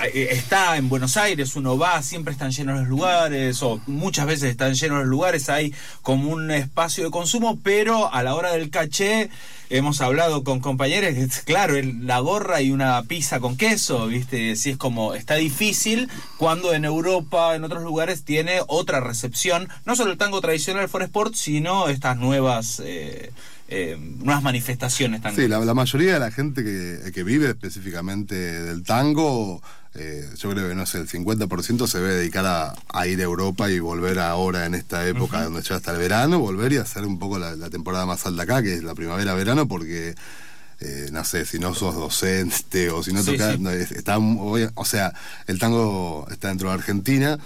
Está 0.05 0.77
en 0.77 0.89
Buenos 0.89 1.17
Aires, 1.17 1.57
uno 1.57 1.77
va, 1.77 2.03
siempre 2.03 2.33
están 2.33 2.53
llenos 2.53 2.79
los 2.79 2.89
lugares, 2.89 3.63
o 3.63 3.81
muchas 3.87 4.27
veces 4.27 4.51
están 4.51 4.75
llenos 4.75 5.01
los 5.01 5.09
lugares, 5.09 5.49
hay 5.49 5.75
como 6.03 6.31
un 6.31 6.51
espacio 6.51 7.05
de 7.05 7.11
consumo, 7.11 7.59
pero 7.63 8.13
a 8.13 8.23
la 8.23 8.35
hora 8.35 8.53
del 8.53 8.71
caché, 8.71 9.29
hemos 9.71 10.01
hablado 10.01 10.45
con 10.45 10.61
compañeros, 10.61 11.15
claro, 11.45 11.75
la 11.83 12.21
gorra 12.21 12.63
y 12.63 12.71
una 12.71 13.03
pizza 13.03 13.41
con 13.41 13.57
queso, 13.57 14.07
¿viste? 14.07 14.57
Si 14.57 14.71
es 14.71 14.77
como, 14.77 15.15
está 15.15 15.35
difícil 15.35 16.09
cuando 16.37 16.73
en 16.73 16.85
Europa, 16.85 17.55
en 17.55 17.65
otros 17.65 17.83
lugares, 17.83 18.25
tiene 18.25 18.61
otra 18.67 19.01
recepción, 19.01 19.69
no 19.85 19.97
solo 19.97 20.13
el 20.13 20.19
tango 20.19 20.41
tradicional 20.41 20.89
for 20.89 21.03
sport, 21.03 21.35
sino 21.35 21.89
estas 21.89 22.17
nuevas, 22.17 22.81
eh, 22.85 23.33
eh, 23.69 23.99
nuevas 23.99 24.43
manifestaciones 24.43 25.21
tan 25.21 25.35
Sí, 25.35 25.49
la, 25.49 25.59
la 25.59 25.75
mayoría 25.75 26.15
de 26.15 26.21
la 26.21 26.31
gente 26.31 26.65
que, 26.65 27.13
que 27.13 27.23
vive 27.23 27.49
específicamente 27.49 28.35
del 28.35 28.83
tango, 28.83 29.63
eh, 29.99 30.29
yo 30.37 30.51
creo 30.51 30.69
que 30.69 30.75
no 30.75 30.87
sé, 30.87 30.99
el 30.99 31.09
50% 31.09 31.87
se 31.87 31.99
ve 32.01 32.15
dedicar 32.15 32.47
a, 32.47 32.75
a 32.89 33.07
ir 33.07 33.21
a 33.21 33.25
Europa 33.25 33.71
y 33.71 33.81
volver 33.81 34.19
ahora 34.21 34.65
en 34.67 34.75
esta 34.75 35.07
época 35.07 35.43
donde 35.45 35.63
llega 35.63 35.77
hasta 35.77 35.91
el 35.93 35.99
verano, 35.99 36.39
volver 36.39 36.73
y 36.73 36.77
hacer 36.77 37.05
un 37.05 37.19
poco 37.19 37.39
la, 37.39 37.57
la 37.57 37.69
temporada 37.71 38.07
más 38.07 38.25
alta 38.27 38.43
acá, 38.45 38.63
que 38.63 38.75
es 38.75 38.83
la 38.83 38.95
primavera-verano, 38.95 39.67
porque 39.69 40.15
eh, 40.81 41.09
no 41.13 41.25
sé, 41.25 41.45
si 41.45 41.59
no 41.59 41.75
sos 41.75 41.95
docente 41.97 42.91
o 42.91 43.03
si 43.03 43.13
no 43.13 43.23
Sí, 43.23 43.33
tocas, 43.33 43.57
sí. 43.57 43.63
no, 43.63 43.71
es- 43.71 43.91
está, 43.93 44.19
o 44.19 44.85
sea, 44.85 45.13
el 45.49 45.59
tango 45.59 46.27
está 46.31 46.49
dentro 46.49 46.69
de 46.69 46.75
Argentina. 46.75 47.39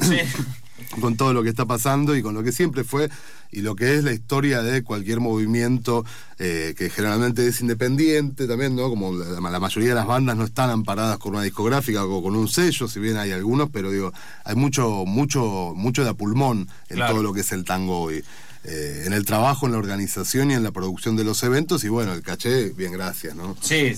Sí. 0.00 0.18
con 1.00 1.16
todo 1.16 1.32
lo 1.32 1.42
que 1.42 1.48
está 1.48 1.64
pasando 1.64 2.14
y 2.16 2.22
con 2.22 2.34
lo 2.34 2.42
que 2.42 2.52
siempre 2.52 2.84
fue 2.84 3.08
y 3.52 3.60
lo 3.60 3.74
que 3.76 3.94
es 3.96 4.04
la 4.04 4.12
historia 4.12 4.62
de 4.62 4.82
cualquier 4.82 5.20
movimiento 5.20 6.04
eh, 6.38 6.74
que 6.76 6.90
generalmente 6.90 7.46
es 7.46 7.60
independiente 7.60 8.46
también, 8.46 8.76
¿no? 8.76 8.88
Como 8.88 9.12
la, 9.14 9.40
la 9.50 9.60
mayoría 9.60 9.90
de 9.90 9.94
las 9.94 10.06
bandas 10.06 10.36
no 10.36 10.44
están 10.44 10.70
amparadas 10.70 11.18
con 11.18 11.32
una 11.34 11.42
discográfica 11.42 12.04
o 12.04 12.22
con 12.22 12.36
un 12.36 12.48
sello, 12.48 12.88
si 12.88 13.00
bien 13.00 13.16
hay 13.16 13.32
algunos, 13.32 13.70
pero 13.70 13.90
digo, 13.90 14.12
hay 14.44 14.54
mucho, 14.56 15.04
mucho, 15.06 15.72
mucho 15.76 16.04
de 16.04 16.10
a 16.10 16.14
pulmón 16.14 16.68
en 16.88 16.96
Claro. 16.96 17.14
todo 17.14 17.22
lo 17.22 17.32
que 17.32 17.40
es 17.40 17.52
el 17.52 17.64
tango 17.64 18.00
hoy. 18.00 18.22
Eh, 18.68 19.04
en 19.06 19.12
el 19.12 19.24
trabajo, 19.24 19.66
en 19.66 19.72
la 19.72 19.78
organización 19.78 20.50
y 20.50 20.54
en 20.54 20.64
la 20.64 20.72
producción 20.72 21.14
de 21.14 21.22
los 21.22 21.40
eventos, 21.44 21.84
y 21.84 21.88
bueno, 21.88 22.12
el 22.12 22.22
caché, 22.22 22.70
bien, 22.70 22.90
gracias, 22.90 23.36
¿no? 23.36 23.56
Sí. 23.60 23.94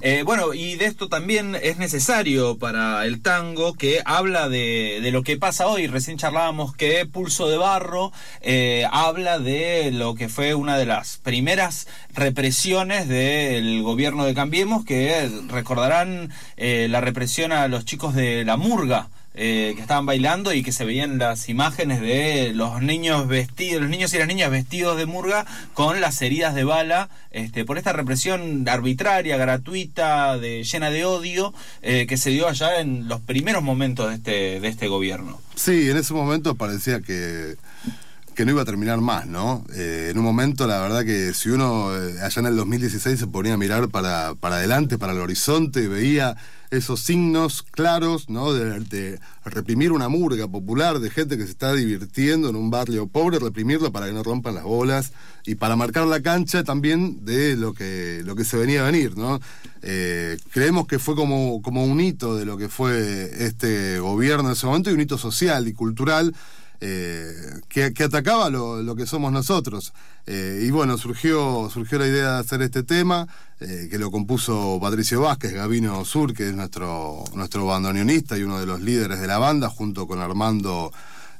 Eh, 0.00 0.22
bueno, 0.24 0.54
y 0.54 0.76
de 0.76 0.84
esto 0.84 1.08
también 1.08 1.56
es 1.60 1.78
necesario 1.78 2.56
para 2.56 3.04
el 3.04 3.20
tango 3.20 3.74
que 3.74 4.02
habla 4.04 4.48
de, 4.48 5.00
de 5.02 5.10
lo 5.10 5.24
que 5.24 5.36
pasa 5.38 5.66
hoy. 5.66 5.88
Recién 5.88 6.18
charlábamos 6.18 6.76
que 6.76 7.04
Pulso 7.06 7.48
de 7.48 7.56
Barro 7.56 8.12
eh, 8.42 8.86
habla 8.92 9.40
de 9.40 9.90
lo 9.90 10.14
que 10.14 10.28
fue 10.28 10.54
una 10.54 10.78
de 10.78 10.86
las 10.86 11.16
primeras 11.16 11.88
represiones 12.14 13.08
del 13.08 13.82
gobierno 13.82 14.24
de 14.24 14.34
Cambiemos, 14.34 14.84
que 14.84 15.28
recordarán 15.48 16.32
eh, 16.56 16.86
la 16.88 17.00
represión 17.00 17.50
a 17.50 17.66
los 17.66 17.84
chicos 17.84 18.14
de 18.14 18.44
la 18.44 18.56
Murga. 18.56 19.08
Eh, 19.38 19.74
que 19.76 19.82
estaban 19.82 20.06
bailando 20.06 20.54
y 20.54 20.62
que 20.62 20.72
se 20.72 20.86
veían 20.86 21.18
las 21.18 21.50
imágenes 21.50 22.00
de 22.00 22.52
los 22.54 22.80
niños 22.80 23.28
vestidos, 23.28 23.82
los 23.82 23.90
niños 23.90 24.14
y 24.14 24.18
las 24.18 24.26
niñas 24.26 24.50
vestidos 24.50 24.96
de 24.96 25.04
murga 25.04 25.44
con 25.74 26.00
las 26.00 26.22
heridas 26.22 26.54
de 26.54 26.64
bala, 26.64 27.10
este, 27.30 27.66
por 27.66 27.76
esta 27.76 27.92
represión 27.92 28.66
arbitraria, 28.66 29.36
gratuita, 29.36 30.38
de, 30.38 30.64
llena 30.64 30.88
de 30.90 31.04
odio, 31.04 31.52
eh, 31.82 32.06
que 32.08 32.16
se 32.16 32.30
dio 32.30 32.48
allá 32.48 32.80
en 32.80 33.08
los 33.08 33.20
primeros 33.20 33.62
momentos 33.62 34.08
de 34.08 34.14
este, 34.14 34.60
de 34.60 34.68
este 34.68 34.88
gobierno. 34.88 35.38
Sí, 35.54 35.90
en 35.90 35.98
ese 35.98 36.14
momento 36.14 36.54
parecía 36.54 37.00
que, 37.00 37.56
que 38.36 38.44
no 38.44 38.52
iba 38.52 38.62
a 38.62 38.66
terminar 38.66 39.00
más, 39.00 39.26
¿no? 39.26 39.64
Eh, 39.74 40.08
en 40.10 40.18
un 40.18 40.24
momento, 40.24 40.66
la 40.66 40.78
verdad 40.78 41.06
que 41.06 41.32
si 41.32 41.48
uno 41.48 41.96
eh, 41.96 42.20
allá 42.20 42.40
en 42.40 42.46
el 42.46 42.56
2016 42.56 43.18
se 43.18 43.26
ponía 43.26 43.54
a 43.54 43.56
mirar 43.56 43.88
para, 43.88 44.34
para 44.34 44.56
adelante, 44.56 44.98
para 44.98 45.14
el 45.14 45.20
horizonte, 45.20 45.88
veía 45.88 46.36
esos 46.70 47.00
signos 47.00 47.62
claros, 47.62 48.28
¿no? 48.28 48.52
De, 48.52 48.78
de 48.80 49.18
reprimir 49.46 49.90
una 49.90 50.10
murga 50.10 50.46
popular 50.48 50.98
de 50.98 51.08
gente 51.08 51.38
que 51.38 51.44
se 51.44 51.50
está 51.50 51.72
divirtiendo 51.72 52.50
en 52.50 52.56
un 52.56 52.70
barrio 52.70 53.06
pobre, 53.06 53.38
reprimirlo 53.38 53.90
para 53.90 54.06
que 54.06 54.12
no 54.12 54.22
rompan 54.22 54.54
las 54.54 54.64
bolas 54.64 55.12
y 55.46 55.54
para 55.54 55.74
marcar 55.74 56.06
la 56.06 56.20
cancha 56.20 56.62
también 56.62 57.24
de 57.24 57.56
lo 57.56 57.72
que, 57.72 58.20
lo 58.22 58.36
que 58.36 58.44
se 58.44 58.58
venía 58.58 58.82
a 58.82 58.90
venir, 58.90 59.16
¿no? 59.16 59.40
Eh, 59.80 60.36
creemos 60.50 60.86
que 60.86 60.98
fue 60.98 61.14
como, 61.14 61.62
como 61.62 61.86
un 61.86 61.98
hito 62.02 62.36
de 62.36 62.44
lo 62.44 62.58
que 62.58 62.68
fue 62.68 63.30
este 63.46 63.98
gobierno 63.98 64.48
en 64.48 64.52
ese 64.52 64.66
momento 64.66 64.90
y 64.90 64.94
un 64.94 65.00
hito 65.00 65.16
social 65.16 65.66
y 65.68 65.72
cultural 65.72 66.34
eh, 66.80 67.32
que, 67.68 67.92
que 67.92 68.04
atacaba 68.04 68.50
lo, 68.50 68.82
lo 68.82 68.96
que 68.96 69.06
somos 69.06 69.32
nosotros. 69.32 69.92
Eh, 70.26 70.64
y 70.66 70.70
bueno, 70.70 70.98
surgió, 70.98 71.70
surgió 71.72 71.98
la 71.98 72.06
idea 72.06 72.32
de 72.32 72.38
hacer 72.40 72.62
este 72.62 72.82
tema, 72.82 73.28
eh, 73.60 73.88
que 73.90 73.98
lo 73.98 74.10
compuso 74.10 74.78
Patricio 74.80 75.20
Vázquez, 75.20 75.52
Gavino 75.52 76.04
Sur, 76.04 76.34
que 76.34 76.48
es 76.48 76.54
nuestro, 76.54 77.24
nuestro 77.34 77.66
bandoneonista 77.66 78.36
y 78.36 78.42
uno 78.42 78.58
de 78.58 78.66
los 78.66 78.80
líderes 78.80 79.20
de 79.20 79.26
la 79.26 79.38
banda, 79.38 79.68
junto 79.68 80.06
con 80.06 80.20
Armando 80.20 80.92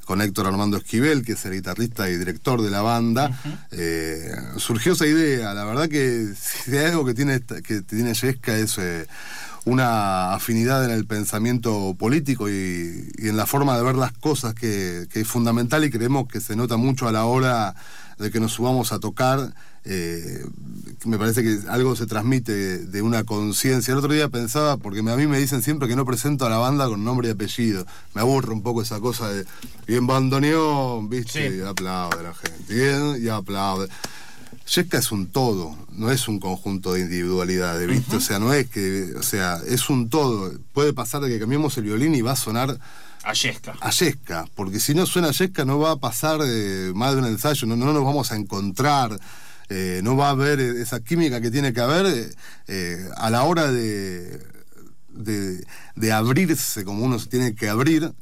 con 0.07 0.23
Héctor 0.23 0.47
Armando 0.47 0.77
Esquivel, 0.77 1.25
que 1.25 1.33
es 1.33 1.45
el 1.47 1.55
guitarrista 1.55 2.09
y 2.09 2.17
director 2.17 2.63
de 2.63 2.71
la 2.71 2.81
banda, 2.81 3.37
eh, 3.73 4.31
surgió 4.57 4.93
esa 4.93 5.05
idea. 5.05 5.53
La 5.53 5.65
verdad 5.65 5.89
que 5.89 6.29
si 6.39 6.77
hay 6.77 6.87
algo 6.87 7.05
que 7.05 7.13
tiene, 7.13 7.41
que 7.41 7.83
tiene 7.83 8.15
Yesca 8.15 8.57
es 8.57 8.79
eh, 8.79 9.09
una 9.67 10.33
afinidad 10.33 10.85
en 10.85 10.93
el 10.93 11.07
pensamiento 11.07 11.95
político 11.99 12.49
y, 12.49 13.11
y 13.19 13.29
en 13.29 13.37
la 13.37 13.47
forma 13.47 13.77
de 13.77 13.83
ver 13.83 13.97
las 13.97 14.13
cosas 14.13 14.55
que, 14.55 15.07
que 15.13 15.21
es 15.21 15.29
fundamental 15.29 15.85
y 15.85 15.91
creemos 15.91 16.29
que 16.29 16.41
se 16.41 16.55
nota 16.55 16.77
mucho 16.77 17.09
a 17.09 17.13
la 17.13 17.25
hora 17.25 17.75
de 18.19 18.31
que 18.31 18.41
nos 18.41 18.53
subamos 18.53 18.93
a 18.93 19.01
tocar, 19.01 19.53
eh, 19.85 20.45
me 21.05 21.19
parece 21.19 21.43
que 21.43 21.59
algo 21.69 21.95
se 21.97 22.07
transmite 22.07 22.79
de 22.79 23.03
una 23.03 23.25
conciencia. 23.25 23.93
El 23.93 23.99
otro 23.99 24.13
día 24.13 24.29
pensaba, 24.29 24.77
porque 24.77 25.01
a 25.01 25.17
mí 25.17 25.27
me 25.27 25.39
dicen 25.39 25.63
siempre 25.63 25.89
que 25.89 25.97
no 25.97 26.07
presento 26.07 26.47
a 26.47 26.51
la 26.51 26.59
banda 26.59 26.89
con 26.89 27.05
nombre 27.05 27.29
y 27.29 27.33
apellido. 27.33 27.87
Me 28.15 28.21
aburre 28.21 28.53
un 28.53 28.63
poco 28.63 28.83
esa 28.83 29.01
cosa 29.01 29.29
de, 29.29 29.45
bien 29.87 30.07
bandoneón, 30.07 31.11
viste, 31.11 31.57
y 31.57 31.61
aplaude 31.61 32.23
la 32.23 32.35
gente, 32.35 33.19
y, 33.19 33.25
y 33.25 33.29
aplaude. 33.29 33.89
Yesca 34.67 34.99
es 34.99 35.13
un 35.13 35.29
todo, 35.29 35.77
no 35.93 36.11
es 36.11 36.27
un 36.27 36.41
conjunto 36.41 36.95
de 36.95 37.01
individualidades, 37.01 37.89
¿viste? 37.89 38.17
O 38.17 38.21
sea, 38.21 38.39
no 38.39 38.53
es 38.53 38.69
que, 38.69 39.15
o 39.17 39.23
sea, 39.23 39.61
es 39.67 39.89
un 39.89 40.11
todo. 40.11 40.53
Puede 40.73 40.93
pasar 40.93 41.21
de 41.21 41.29
que 41.29 41.39
cambiemos 41.39 41.77
el 41.79 41.85
violín 41.85 42.15
y 42.15 42.23
va 42.23 42.33
a 42.33 42.37
sonar 42.37 42.79
a 43.23 43.33
Yesca. 43.33 43.75
A 43.81 43.91
Yesca, 43.91 44.47
porque 44.55 44.81
si 44.81 44.95
no 44.95 45.07
suena 45.07 45.29
a 45.29 45.33
Yesca 45.33 45.65
no 45.65 45.79
va 45.79 45.93
a 45.93 45.97
pasar 45.97 46.41
eh, 46.45 46.93
más 46.95 47.13
de 47.13 47.19
un 47.19 47.27
ensayo, 47.27 47.67
no, 47.67 47.77
no 47.77 47.93
nos 47.93 48.05
vamos 48.05 48.31
a 48.33 48.37
encontrar, 48.37 49.19
eh, 49.69 50.01
no 50.05 50.17
va 50.17 50.29
a 50.29 50.31
haber 50.31 50.61
esa 50.61 51.01
química 51.01 51.41
que 51.41 51.51
tiene 51.51 51.73
que 51.73 51.81
haber 51.81 52.33
eh, 52.69 53.09
a 53.17 53.31
la 53.31 53.43
hora 53.43 53.73
de, 53.73 54.41
de, 55.09 56.13
abrirse 56.13 56.85
como 56.85 57.05
uno 57.05 57.19
se 57.19 57.29
tiene 57.29 57.55
que 57.55 57.69
abrir 57.69 58.13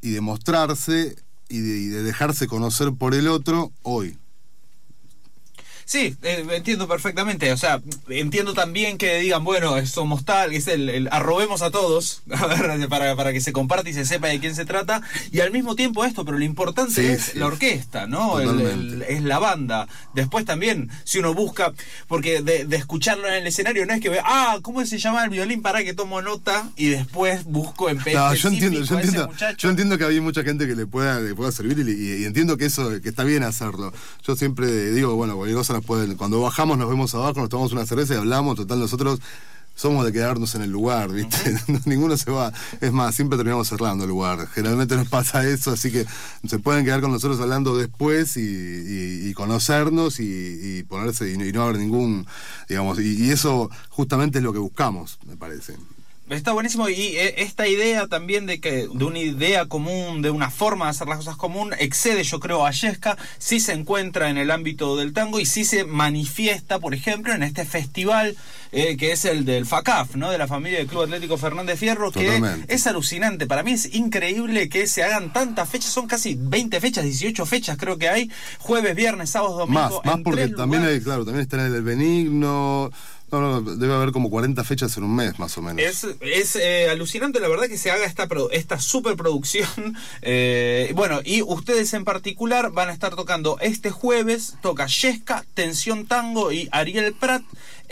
y 0.00 0.10
de 0.10 0.20
mostrarse 0.22 1.16
y 1.50 1.60
de 1.60 2.02
dejarse 2.02 2.46
conocer 2.46 2.92
por 2.92 3.14
el 3.14 3.28
otro 3.28 3.72
hoy. 3.82 4.18
Sí, 5.92 6.16
eh, 6.22 6.46
entiendo 6.52 6.88
perfectamente. 6.88 7.52
O 7.52 7.56
sea, 7.58 7.82
entiendo 8.08 8.54
también 8.54 8.96
que 8.96 9.18
digan, 9.18 9.44
bueno, 9.44 9.84
somos 9.84 10.24
tal, 10.24 10.54
es 10.54 10.66
el, 10.66 11.06
arrobemos 11.12 11.60
a 11.60 11.70
todos, 11.70 12.22
a 12.30 12.46
ver, 12.46 12.88
para, 12.88 13.14
para, 13.14 13.30
que 13.30 13.42
se 13.42 13.52
comparte 13.52 13.90
y 13.90 13.92
se 13.92 14.06
sepa 14.06 14.28
de 14.28 14.40
quién 14.40 14.54
se 14.54 14.64
trata. 14.64 15.02
Y 15.32 15.40
al 15.40 15.50
mismo 15.50 15.76
tiempo 15.76 16.06
esto, 16.06 16.24
pero 16.24 16.38
lo 16.38 16.44
importante 16.44 17.12
es 17.12 17.34
la 17.34 17.44
orquesta, 17.44 18.06
¿no? 18.06 18.40
es 18.40 19.22
la 19.22 19.38
banda. 19.38 19.86
Después 20.14 20.46
también, 20.46 20.88
si 21.04 21.18
uno 21.18 21.34
busca, 21.34 21.74
porque 22.08 22.40
de, 22.40 22.66
escucharlo 22.74 23.28
en 23.28 23.34
el 23.34 23.46
escenario 23.46 23.84
no 23.84 23.92
es 23.92 24.00
que 24.00 24.08
ve, 24.08 24.20
ah, 24.24 24.60
¿cómo 24.62 24.86
se 24.86 24.96
llama 24.96 25.22
el 25.24 25.28
violín? 25.28 25.60
Para 25.60 25.84
que 25.84 25.92
tomo 25.92 26.22
nota 26.22 26.70
y 26.74 26.86
después 26.86 27.44
busco 27.44 27.90
en 27.90 27.98
no, 27.98 28.34
yo 28.34 28.48
entiendo, 28.48 28.80
yo 28.82 28.98
entiendo, 28.98 29.30
yo 29.58 29.68
entiendo 29.68 29.98
que 29.98 30.04
hay 30.06 30.20
mucha 30.20 30.42
gente 30.42 30.66
que 30.66 30.74
le 30.74 30.86
pueda, 30.86 31.20
le 31.20 31.34
pueda 31.34 31.52
servir 31.52 31.78
y, 31.86 32.24
entiendo 32.24 32.56
que 32.56 32.64
eso, 32.64 32.98
que 33.02 33.10
está 33.10 33.24
bien 33.24 33.42
hacerlo. 33.42 33.92
Yo 34.26 34.36
siempre 34.36 34.90
digo, 34.92 35.16
bueno, 35.16 35.36
cualquier 35.36 35.58
cosa 35.58 35.81
cuando 36.16 36.40
bajamos 36.40 36.78
nos 36.78 36.88
vemos 36.88 37.14
abajo, 37.14 37.40
nos 37.40 37.48
tomamos 37.48 37.72
una 37.72 37.86
cerveza 37.86 38.14
y 38.14 38.16
hablamos, 38.16 38.56
total 38.56 38.78
nosotros 38.78 39.20
somos 39.74 40.04
de 40.04 40.12
quedarnos 40.12 40.54
en 40.54 40.62
el 40.62 40.70
lugar, 40.70 41.10
¿viste? 41.10 41.56
Ninguno 41.86 42.16
se 42.16 42.30
va. 42.30 42.52
Es 42.80 42.92
más, 42.92 43.14
siempre 43.14 43.36
terminamos 43.36 43.68
cerrando 43.68 44.04
el 44.04 44.10
lugar. 44.10 44.46
Generalmente 44.48 44.96
nos 44.96 45.08
pasa 45.08 45.46
eso, 45.46 45.72
así 45.72 45.90
que 45.90 46.06
se 46.46 46.58
pueden 46.58 46.84
quedar 46.84 47.00
con 47.00 47.10
nosotros 47.10 47.40
hablando 47.40 47.76
después 47.76 48.36
y, 48.36 49.32
conocernos 49.34 50.20
y, 50.20 50.84
ponerse 50.88 51.32
y, 51.32 51.52
no 51.52 51.62
haber 51.62 51.78
ningún, 51.78 52.26
digamos, 52.68 53.00
y 53.00 53.30
eso 53.30 53.70
justamente 53.88 54.38
es 54.38 54.44
lo 54.44 54.52
que 54.52 54.58
buscamos, 54.58 55.18
me 55.26 55.36
parece. 55.36 55.74
Está 56.32 56.52
buenísimo 56.52 56.88
y 56.88 57.16
eh, 57.16 57.42
esta 57.42 57.68
idea 57.68 58.06
también 58.06 58.46
de 58.46 58.60
que 58.60 58.88
de 58.92 59.04
una 59.04 59.18
idea 59.18 59.66
común, 59.66 60.22
de 60.22 60.30
una 60.30 60.50
forma 60.50 60.86
de 60.86 60.92
hacer 60.92 61.06
las 61.06 61.18
cosas 61.18 61.36
común, 61.36 61.74
excede 61.78 62.24
yo 62.24 62.40
creo 62.40 62.64
a 62.64 62.70
Yesca, 62.70 63.18
sí 63.38 63.60
se 63.60 63.72
encuentra 63.72 64.30
en 64.30 64.38
el 64.38 64.50
ámbito 64.50 64.96
del 64.96 65.12
tango 65.12 65.40
y 65.40 65.46
sí 65.46 65.64
se 65.64 65.84
manifiesta, 65.84 66.78
por 66.78 66.94
ejemplo, 66.94 67.34
en 67.34 67.42
este 67.42 67.64
festival 67.64 68.36
eh, 68.74 68.96
que 68.96 69.12
es 69.12 69.26
el 69.26 69.44
del 69.44 69.66
FACAF, 69.66 70.16
¿no? 70.16 70.30
de 70.30 70.38
la 70.38 70.46
familia 70.46 70.78
del 70.78 70.86
Club 70.86 71.02
Atlético 71.02 71.36
Fernández 71.36 71.78
Fierro, 71.78 72.10
que 72.10 72.40
es 72.68 72.86
alucinante. 72.86 73.46
Para 73.46 73.62
mí 73.62 73.72
es 73.72 73.94
increíble 73.94 74.70
que 74.70 74.86
se 74.86 75.02
hagan 75.02 75.30
tantas 75.34 75.68
fechas, 75.68 75.90
son 75.90 76.06
casi 76.06 76.38
20 76.40 76.80
fechas, 76.80 77.04
18 77.04 77.44
fechas 77.44 77.76
creo 77.76 77.98
que 77.98 78.08
hay, 78.08 78.30
jueves, 78.58 78.96
viernes, 78.96 79.28
sábado, 79.28 79.58
domingo. 79.58 79.80
Más, 79.80 79.92
más 80.04 80.18
porque 80.24 80.48
también 80.48 80.84
hay, 80.84 81.02
claro, 81.02 81.26
también 81.26 81.42
está 81.42 81.66
en 81.66 81.74
el 81.74 81.82
Benigno. 81.82 82.90
No, 83.32 83.40
no, 83.40 83.62
debe 83.62 83.94
haber 83.94 84.12
como 84.12 84.28
40 84.28 84.62
fechas 84.62 84.94
en 84.98 85.04
un 85.04 85.16
mes, 85.16 85.38
más 85.38 85.56
o 85.56 85.62
menos. 85.62 85.82
Es, 85.82 86.06
es 86.20 86.54
eh, 86.56 86.90
alucinante, 86.90 87.40
la 87.40 87.48
verdad, 87.48 87.66
que 87.66 87.78
se 87.78 87.90
haga 87.90 88.04
esta, 88.04 88.28
esta 88.52 88.78
superproducción. 88.78 89.62
Eh, 90.24 90.92
bueno, 90.94 91.20
y 91.24 91.42
ustedes 91.42 91.92
en 91.94 92.04
particular 92.04 92.70
van 92.70 92.88
a 92.88 92.92
estar 92.92 93.16
tocando 93.16 93.58
este 93.60 93.90
jueves, 93.90 94.54
toca 94.60 94.86
Yesca, 94.86 95.44
Tensión 95.54 96.06
Tango 96.06 96.52
y 96.52 96.68
Ariel 96.70 97.14
Prat. 97.14 97.42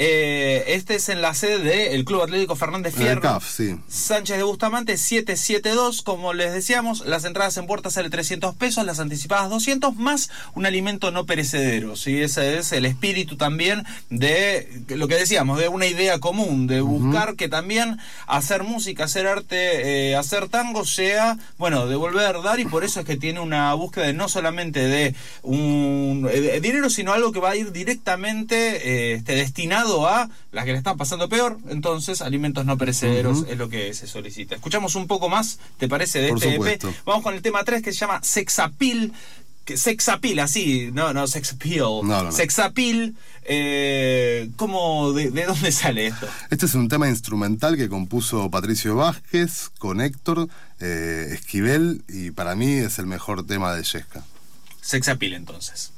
Eh, 0.03 0.65
este 0.69 0.95
es 0.95 1.11
en 1.11 1.21
la 1.21 1.35
sede 1.35 1.91
del 1.91 2.07
Club 2.07 2.23
Atlético 2.23 2.57
Fernández 2.57 2.95
Fierro. 2.95 3.21
Sánchez 3.87 4.39
de 4.39 4.43
Bustamante 4.45 4.97
772, 4.97 6.01
como 6.01 6.33
les 6.33 6.55
decíamos, 6.55 7.05
las 7.05 7.27
entradas 7.27 7.59
en 7.59 7.67
puerta 7.67 7.91
sale 7.91 8.09
300 8.09 8.55
pesos, 8.55 8.87
las 8.87 8.99
anticipadas 8.99 9.51
200, 9.51 9.97
más 9.97 10.31
un 10.55 10.65
alimento 10.65 11.11
no 11.11 11.27
perecedero. 11.27 11.97
¿sí? 11.97 12.19
Ese 12.19 12.57
es 12.57 12.73
el 12.73 12.87
espíritu 12.87 13.37
también 13.37 13.85
de 14.09 14.85
lo 14.89 15.07
que 15.07 15.17
decíamos, 15.17 15.61
de 15.61 15.69
una 15.69 15.85
idea 15.85 16.19
común, 16.19 16.67
de 16.67 16.81
buscar 16.81 17.37
que 17.37 17.51
también 17.51 17.99
hacer 18.27 18.63
música, 18.63 19.05
hacer 19.05 19.27
arte, 19.27 20.13
eh, 20.13 20.17
hacer 20.17 20.49
tango 20.49 20.87
sea, 20.87 21.37
bueno, 21.59 21.87
devolver, 21.87 22.41
dar, 22.43 22.59
y 22.59 22.65
por 22.65 22.85
eso 22.85 23.01
es 23.01 23.07
que 23.07 23.19
tiene 23.19 23.41
una 23.41 23.75
búsqueda 23.75 24.07
de 24.07 24.15
no 24.15 24.31
solamente 24.31 24.81
de 24.81 25.15
un 25.43 26.27
eh, 26.33 26.59
dinero, 26.63 26.89
sino 26.89 27.13
algo 27.13 27.33
que 27.33 27.41
va 27.41 27.51
a 27.51 27.57
ir 27.57 27.71
directamente 27.71 29.13
este, 29.13 29.35
destinado 29.35 29.90
a 30.09 30.29
las 30.53 30.65
que 30.65 30.73
le 30.73 30.79
están 30.79 30.97
pasando 30.97 31.29
peor, 31.29 31.59
entonces 31.69 32.23
alimentos 32.23 32.65
no 32.65 32.79
perecederos 32.79 33.45
es 33.49 33.59
lo 33.59 33.69
que 33.69 33.93
se 33.95 34.07
solicita. 34.07 34.55
Escuchamos 34.55 34.95
un 34.95 35.07
poco 35.07 35.29
más, 35.29 35.59
¿te 35.79 35.89
parece? 35.89 36.21
De 36.21 36.31
este 36.31 36.55
EP. 36.55 36.83
Vamos 37.05 37.23
con 37.23 37.35
el 37.35 37.43
tema 37.43 37.65
3 37.65 37.83
que 37.83 37.93
se 37.93 37.99
llama 37.99 38.21
Sexapil. 38.23 39.13
Sexapil, 39.67 40.41
así, 40.41 40.91
no, 40.93 41.13
no, 41.13 41.27
sexapil. 41.27 41.83
No, 42.03 42.33
Sexapil, 42.33 43.15
eh, 43.45 44.51
¿cómo, 44.57 45.13
de, 45.13 45.31
dónde 45.31 45.71
sale 45.71 46.09
esto? 46.09 46.27
Este 46.51 46.67
es 46.67 46.75
un 46.75 46.89
tema 46.89 47.09
instrumental 47.09 47.77
que 47.77 47.89
compuso 47.89 48.51
Patricio 48.51 48.97
Vázquez 48.97 49.71
con 49.79 50.01
Héctor 50.01 50.49
eh, 50.81 51.29
Esquivel 51.33 52.03
y 52.09 52.33
para 52.33 52.57
mí 52.57 52.73
es 52.73 52.99
el 52.99 53.07
mejor 53.07 53.47
tema 53.47 53.75
de 53.75 53.83
Yesca. 53.83 54.25
Sexapil 54.81 55.35
entonces. 55.35 55.93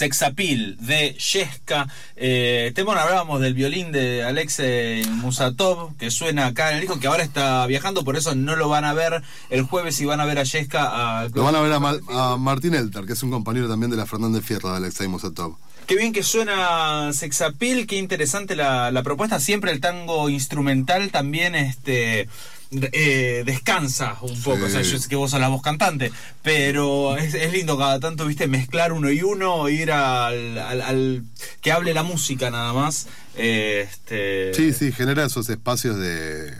Sexapil 0.00 0.78
de 0.80 1.12
Yesca. 1.12 1.86
Eh, 2.16 2.72
Temón, 2.74 2.96
hablábamos 2.96 3.38
del 3.38 3.52
violín 3.52 3.92
de 3.92 4.24
Alexei 4.24 5.04
Musatov, 5.04 5.94
que 5.98 6.10
suena 6.10 6.46
acá 6.46 6.70
en 6.70 6.76
el 6.76 6.80
disco, 6.80 6.98
que 6.98 7.06
ahora 7.06 7.22
está 7.22 7.66
viajando, 7.66 8.02
por 8.02 8.16
eso 8.16 8.34
no 8.34 8.56
lo 8.56 8.70
van 8.70 8.86
a 8.86 8.94
ver 8.94 9.22
el 9.50 9.62
jueves 9.64 10.00
y 10.00 10.06
van 10.06 10.20
a 10.20 10.24
ver 10.24 10.38
a 10.38 10.44
Yesca. 10.44 11.28
Lo 11.34 11.44
van 11.44 11.54
a 11.54 11.60
ver 11.60 11.72
a, 11.74 12.36
Martín 12.38 12.74
Elter, 12.74 13.04
que 13.04 13.12
es 13.12 13.22
un 13.22 13.30
compañero 13.30 13.68
también 13.68 13.90
de 13.90 13.98
la 13.98 14.06
Fernández 14.06 14.42
Fierro 14.42 14.70
de 14.70 14.78
Alexei 14.78 15.06
Musatov. 15.06 15.58
Qué 15.86 15.96
bien 15.96 16.14
que 16.14 16.22
suena 16.22 17.12
Sexapil, 17.12 17.86
qué 17.86 17.96
interesante 17.96 18.56
la, 18.56 18.90
la 18.90 19.02
propuesta. 19.02 19.38
Siempre 19.38 19.70
el 19.70 19.80
tango 19.80 20.30
instrumental 20.30 21.10
también 21.10 21.54
este 21.54 22.26
eh, 22.70 23.42
descansa 23.44 24.16
un 24.20 24.40
poco. 24.42 24.66
O 24.66 24.68
sea, 24.68 24.82
yo 24.82 24.98
sé 24.98 25.08
que 25.08 25.16
vos 25.16 25.30
sos 25.30 25.40
la 25.40 25.48
voz 25.48 25.62
cantante, 25.62 26.12
pero 26.42 27.16
es, 27.16 27.52
lindo 27.52 27.76
cada 27.76 27.98
tanto, 28.00 28.26
viste, 28.26 28.46
mezclar 28.46 28.92
uno 28.92 29.10
y 29.10 29.22
uno, 29.22 29.68
ir 29.68 29.92
al, 29.92 30.58
al, 30.58 31.24
que 31.60 31.72
hable 31.72 31.94
la 31.94 32.02
música 32.02 32.50
nada 32.50 32.72
más. 32.72 33.08
este... 33.36 34.54
Sí, 34.54 34.72
sí, 34.72 34.92
genera 34.92 35.24
esos 35.24 35.48
espacios 35.48 35.98
de 35.98 36.59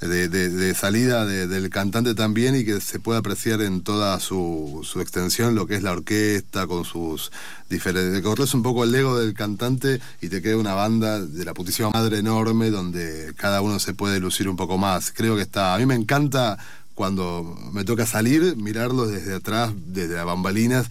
de, 0.00 0.74
salida 0.74 1.24
del 1.24 1.70
cantante 1.70 2.14
también 2.14 2.56
y 2.56 2.64
que 2.64 2.80
se 2.80 3.00
pueda 3.00 3.20
apreciar 3.20 3.62
en 3.62 3.80
toda 3.82 4.20
su, 4.20 4.80
su 4.84 5.00
extensión 5.00 5.54
lo 5.54 5.66
que 5.66 5.76
es 5.76 5.82
la 5.82 5.92
orquesta 5.92 6.66
con 6.66 6.84
sus 6.84 7.32
diferentes... 7.70 8.22
Corres 8.22 8.54
un 8.54 8.62
poco 8.62 8.84
el 8.84 8.94
ego 8.94 9.18
del 9.18 9.34
cantante 9.34 10.00
y 10.20 10.28
te 10.28 10.42
queda 10.42 10.56
una 10.56 10.74
banda 10.74 11.20
de 11.20 11.44
la 11.44 11.54
putísima 11.54 11.90
madre 11.90 12.18
enorme 12.18 12.70
donde 12.70 13.32
cada 13.36 13.60
uno 13.62 13.78
se 13.78 13.94
puede 13.94 14.20
lucir 14.20 14.48
un 14.48 14.56
poco 14.56 14.78
más. 14.78 15.12
Creo 15.12 15.36
que 15.36 15.42
está... 15.42 15.74
A 15.74 15.78
mí 15.78 15.86
me 15.86 15.94
encanta 15.94 16.58
cuando 16.94 17.56
me 17.72 17.84
toca 17.84 18.06
salir, 18.06 18.56
mirarlos 18.56 19.10
desde 19.10 19.34
atrás, 19.34 19.72
desde 19.86 20.16
las 20.16 20.24
bambalinas. 20.24 20.86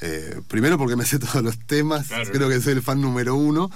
Eh, 0.00 0.40
primero 0.48 0.78
porque 0.78 0.96
me 0.96 1.04
sé 1.04 1.18
todos 1.20 1.42
los 1.42 1.58
temas, 1.58 2.08
creo 2.32 2.48
que 2.48 2.60
soy 2.60 2.72
el 2.72 2.82
fan 2.82 3.00
número 3.00 3.34
uno. 3.34 3.70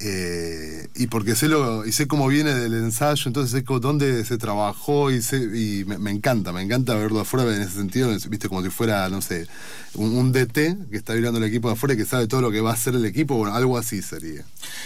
Eh, 0.00 0.88
y 0.94 1.06
porque 1.08 1.36
sé 1.36 1.48
lo 1.48 1.86
y 1.86 1.92
sé 1.92 2.08
cómo 2.08 2.26
viene 2.26 2.54
del 2.54 2.72
ensayo, 2.72 3.24
entonces 3.26 3.52
sé 3.52 3.78
dónde 3.78 4.24
se 4.24 4.38
trabajó 4.38 5.10
y, 5.10 5.20
sé, 5.20 5.36
y 5.36 5.84
me, 5.84 6.10
encanta, 6.10 6.50
me 6.50 6.62
encanta 6.62 6.94
verlo 6.94 7.20
afuera 7.20 7.54
en 7.54 7.60
ese 7.60 7.74
sentido, 7.74 8.08
viste 8.28 8.48
como 8.48 8.62
si 8.62 8.70
fuera, 8.70 9.08
no 9.10 9.20
sé, 9.20 9.46
un, 9.94 10.32
DT 10.32 10.90
que 10.90 10.96
está 10.96 11.12
mirando 11.12 11.38
el 11.38 11.44
equipo 11.44 11.68
de 11.68 11.74
afuera 11.74 11.94
y 11.94 11.98
que 11.98 12.06
sabe 12.06 12.26
todo 12.26 12.40
lo 12.40 12.50
que 12.50 12.62
va 12.62 12.70
a 12.70 12.74
hacer 12.74 12.94
el 12.94 13.04
equipo, 13.04 13.36
bueno, 13.36 13.54
algo 13.54 13.76
así 13.76 14.00
sería. 14.00 14.44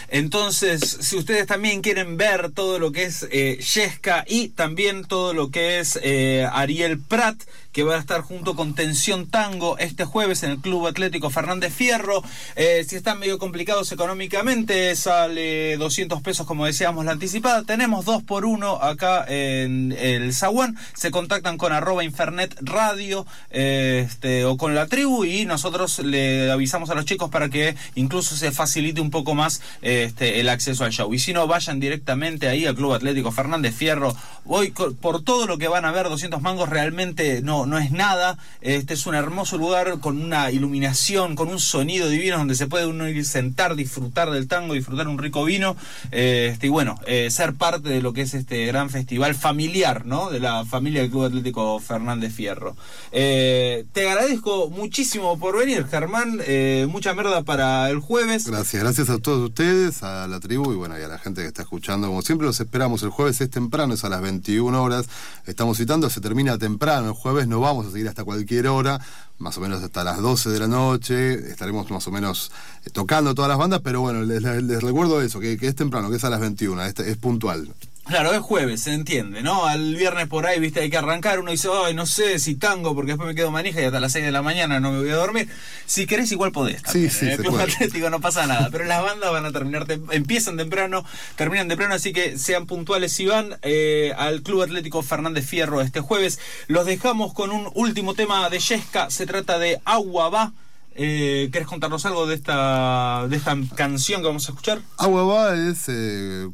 Entonces, 0.09 0.99
si 1.01 1.17
ustedes 1.17 1.47
también 1.47 1.83
quieren 1.83 2.17
ver 2.17 2.51
todo 2.51 2.79
lo 2.81 2.91
que 2.91 3.05
es 3.05 3.27
eh, 3.31 3.59
Yesca 3.59 4.25
y 4.27 4.49
también 4.49 5.05
todo 5.05 5.35
lo 5.35 5.51
que 5.51 5.79
es 5.79 5.99
eh, 6.03 6.47
Ariel 6.53 6.99
Prat, 6.99 7.37
que 7.77 7.83
va 7.83 7.97
a 7.97 7.99
estar 7.99 8.23
junto 8.23 8.57
con 8.57 8.75
Tensión 8.75 9.27
Tango 9.27 9.77
este 9.77 10.07
jueves 10.07 10.43
en 10.43 10.51
el 10.53 10.59
Club 10.61 10.87
Atlético 10.87 11.29
Fernández 11.29 11.75
Fierro. 11.75 12.23
Eh, 12.55 12.87
si 12.89 12.97
están 12.97 13.19
medio 13.19 13.39
complicados 13.39 13.93
económicamente, 13.93 14.97
sale 14.97 15.77
200 15.77 16.23
pesos, 16.23 16.47
como 16.47 16.65
decíamos 16.65 17.05
la 17.05 17.13
anticipada. 17.13 17.65
Tenemos 17.65 18.07
dos 18.07 18.23
por 18.23 18.47
uno 18.47 18.83
acá 18.83 19.27
en 19.29 19.93
el 19.93 20.33
Zaguán. 20.33 20.79
Se 20.95 21.11
contactan 21.11 21.59
con 21.59 21.75
arroba 21.75 22.03
Infernet 22.03 22.57
Radio 22.63 23.27
este, 23.51 24.47
o 24.47 24.57
con 24.57 24.75
la 24.75 24.87
tribu 24.87 25.27
y 25.27 25.45
nosotros 25.45 25.99
le 25.99 26.51
avisamos 26.51 26.89
a 26.89 26.95
los 26.95 27.05
chicos 27.05 27.29
para 27.29 27.51
que 27.51 27.77
incluso 27.95 28.37
se 28.37 28.53
facilite 28.53 29.03
un 29.03 29.11
poco 29.11 29.35
más 29.35 29.61
este, 29.83 30.41
el 30.41 30.49
acceso 30.49 30.85
al 30.85 30.93
show. 30.93 31.13
Y 31.13 31.19
si 31.19 31.35
no, 31.35 31.47
vayan 31.47 31.79
directamente 31.79 32.49
ahí 32.49 32.65
al 32.65 32.75
Club 32.75 32.95
Atlético 32.95 33.33
Fernández 33.33 33.75
Fierro. 33.75 34.17
Hoy, 34.47 34.71
por 34.71 35.23
todo 35.23 35.47
lo 35.47 35.59
que 35.59 35.69
van 35.69 35.85
a 35.85 35.93
ver, 35.93 36.09
200 36.09 36.41
mangos 36.41 36.71
realmente 36.71 37.43
no 37.43 37.66
no, 37.67 37.79
es 37.79 37.91
nada. 37.91 38.39
Este 38.61 38.95
es 38.95 39.07
un 39.07 39.15
hermoso 39.15 39.59
lugar 39.59 40.01
con 40.01 40.23
una 40.23 40.51
iluminación, 40.51 41.35
con 41.35 41.49
un 41.49 41.59
sonido 41.59 42.09
divino 42.09 42.39
donde 42.39 42.55
se 42.55 42.67
puede 42.67 42.87
uno 42.87 43.09
ir 43.09 43.25
sentar, 43.25 43.77
disfrutar 43.77 44.31
del 44.31 44.49
tango, 44.49 44.75
disfrutar 44.75 45.09
un 45.09 45.19
rico 45.19 45.45
vino. 45.45 45.77
Este, 46.11 46.67
y 46.67 46.71
bueno, 46.71 46.99
eh, 47.07 47.31
ser 47.31 47.55
parte 47.55 47.89
de 47.89 48.03
lo 48.03 48.13
que 48.13 48.23
es 48.23 48.35
este 48.35 48.67
gran 48.67 48.91
festival 48.91 49.35
familiar, 49.35 50.07
¿no? 50.07 50.31
De 50.31 50.41
la 50.41 50.65
familia 50.65 51.03
del 51.03 51.11
Club 51.11 51.25
Atlético 51.25 51.79
Fernández 51.81 52.33
Fierro. 52.33 52.77
Eh, 53.13 53.85
te 53.93 54.09
agradezco 54.09 54.71
muchísimo 54.71 55.39
por 55.39 55.59
venir, 55.59 55.87
Germán. 55.87 56.41
Eh, 56.47 56.87
mucha 56.89 57.15
mierda 57.15 57.43
para 57.43 57.91
el 57.91 58.01
jueves. 58.01 58.47
Gracias, 58.47 58.83
gracias 58.83 59.11
a 59.11 59.19
todos 59.19 59.49
ustedes, 59.49 60.03
a 60.03 60.27
la 60.27 60.41
tribu 60.41 60.73
y 60.73 60.77
bueno, 60.77 60.99
y 60.99 61.03
a 61.03 61.09
la 61.09 61.19
gente 61.19 61.43
que 61.43 61.49
está 61.49 61.63
escuchando. 61.63 62.09
Como 62.09 62.23
siempre, 62.23 62.47
los 62.47 62.61
esperamos 62.61 63.03
el 63.03 63.11
jueves, 63.11 63.41
es 63.41 63.51
temprano, 63.51 63.95
es 63.95 64.05
a 64.05 64.09
las 64.09 64.23
21 64.23 64.83
horas. 64.83 65.07
Estamos 65.47 65.79
citando, 65.79 66.11
se 66.11 66.21
termina 66.21 66.59
temprano. 66.59 67.09
El 67.09 67.15
jueves 67.15 67.49
no 67.49 67.56
vamos 67.61 67.87
a 67.87 67.91
seguir 67.91 68.09
hasta 68.09 68.25
cualquier 68.25 68.69
hora, 68.69 69.01
más 69.39 69.57
o 69.59 69.61
menos 69.61 69.83
hasta 69.83 70.05
las 70.05 70.21
12 70.21 70.51
de 70.51 70.59
la 70.59 70.69
noche, 70.69 71.35
estaremos 71.51 71.91
más 71.91 72.07
o 72.07 72.11
menos 72.11 72.53
eh, 72.85 72.91
tocando 72.91 73.35
todas 73.35 73.49
las 73.49 73.59
bandas, 73.59 73.81
pero 73.83 74.01
bueno, 74.01 74.23
les, 74.23 74.43
recuerdo 74.83 75.21
eso, 75.23 75.41
que, 75.41 75.59
es 75.61 75.75
temprano, 75.75 76.11
que 76.11 76.17
es 76.17 76.25
a 76.25 76.31
las 76.31 76.41
21, 76.41 76.83
es 76.85 77.17
puntual. 77.17 77.69
Claro, 78.07 78.33
es 78.33 78.39
jueves, 78.39 78.83
se 78.83 78.93
entiende, 78.93 79.43
¿no? 79.43 79.67
Al 79.67 79.97
viernes 79.97 80.29
por 80.29 80.47
ahí, 80.47 80.61
viste, 80.61 80.79
hay 80.79 80.91
que 80.91 80.97
arrancar. 80.97 81.41
Uno 81.41 81.51
dice, 81.51 81.69
ay, 81.73 81.93
no 81.93 82.07
sé 82.07 82.39
si 82.39 82.55
tango, 82.55 82.95
porque 82.95 83.13
después 83.13 83.27
me 83.27 83.35
quedo 83.35 83.51
manija 83.51 83.81
y 83.81 83.85
hasta 83.85 83.99
las 83.99 84.13
6 84.13 84.27
de 84.27 84.31
la 84.31 84.43
mañana 84.43 84.79
no 84.79 84.93
me 84.93 85.01
voy 85.01 85.11
a 85.11 85.17
dormir. 85.17 85.49
Si 85.87 86.07
querés, 86.07 86.31
igual 86.31 86.53
podés. 86.53 86.83
sí, 86.87 87.11
sí, 87.11 87.27
en 87.27 87.33
el 87.33 87.39
Club 87.39 87.59
Atlético 87.59 88.09
no 88.09 88.21
pasa 88.21 88.47
nada. 88.47 88.69
Pero 88.71 88.85
las 88.85 89.03
bandas 89.03 89.33
van 89.33 89.45
a 89.45 89.51
terminar, 89.51 89.87
empiezan 90.13 90.57
temprano, 90.57 91.05
terminan 91.35 91.67
temprano, 91.67 91.95
así 91.95 92.13
que 92.13 92.39
sean 92.39 92.67
puntuales 92.67 93.13
si 93.13 93.27
van 93.27 93.59
eh, 93.63 94.13
al 94.17 94.43
Club 94.43 94.63
Atlético 94.63 95.03
Fernández 95.03 95.45
Fierro 95.45 95.81
este 95.81 95.99
jueves. 96.01 96.39
Los 96.69 96.87
dejamos 96.87 97.35
con 97.35 97.51
un 97.51 97.69
último 97.75 98.15
tema 98.15 98.49
de 98.49 98.61
Yesca. 98.61 99.11
Se 99.11 99.27
trata 99.27 99.59
de 99.59 99.81
Agua 99.85 100.29
Va. 100.29 100.53
Eh, 100.95 101.51
¿Querés 101.53 101.67
contarnos 101.67 102.07
algo 102.07 102.29
de 102.29 102.37
esta, 102.37 103.27
de 103.29 103.37
esta 103.37 103.57
canción 103.75 104.21
que 104.21 104.29
vamos 104.29 104.49
a 104.49 104.53
escuchar? 104.53 104.79
Agua 104.97 105.25
Va 105.25 105.57
es. 105.57 105.89
Eh 105.89 106.47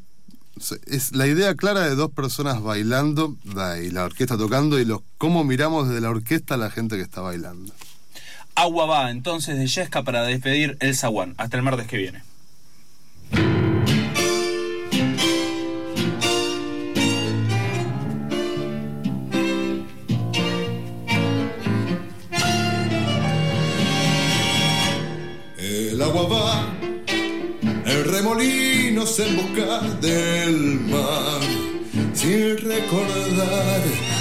es 0.87 1.13
la 1.15 1.27
idea 1.27 1.55
clara 1.55 1.81
de 1.81 1.95
dos 1.95 2.11
personas 2.11 2.63
bailando 2.63 3.37
y 3.81 3.91
la 3.91 4.05
orquesta 4.05 4.37
tocando 4.37 4.79
y 4.79 4.85
los 4.85 5.01
cómo 5.19 5.45
miramos 5.45 5.89
desde 5.89 6.01
la 6.01 6.11
orquesta 6.11 6.55
a 6.55 6.59
la 6.59 6.71
gente 6.71 6.97
que 6.97 7.03
está 7.03 7.21
bailando. 7.21 7.73
Agua 8.55 8.87
va 8.87 9.11
entonces 9.11 9.59
de 9.59 9.67
Yesca 9.67 10.03
para 10.03 10.23
despedir 10.25 10.77
el 10.81 10.95
Zaguán. 10.95 11.35
Hasta 11.39 11.57
el 11.57 11.63
martes 11.63 11.87
que 11.87 11.97
viene. 11.97 12.23
Del 29.81 30.81
mar, 30.81 31.41
sin 32.13 32.59
recordar 32.59 33.81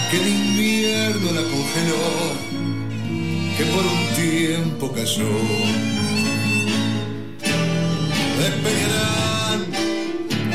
que 0.09 0.17
el 0.17 0.27
invierno 0.27 1.31
la 1.33 1.41
congeló, 1.41 2.07
que 3.57 3.65
por 3.65 3.83
un 3.85 4.03
tiempo 4.15 4.91
cayó. 4.93 5.29
Despedirán 8.39 9.59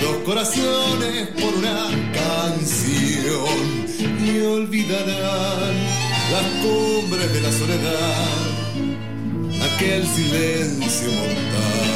dos 0.00 0.16
corazones 0.24 1.28
por 1.40 1.54
una 1.54 1.90
canción 2.14 3.66
y 4.24 4.40
olvidarán 4.40 5.74
las 6.32 6.46
cumbres 6.62 7.32
de 7.34 7.40
la 7.42 7.52
soledad, 7.52 8.36
aquel 9.74 10.06
silencio 10.06 11.12
mortal. 11.12 11.95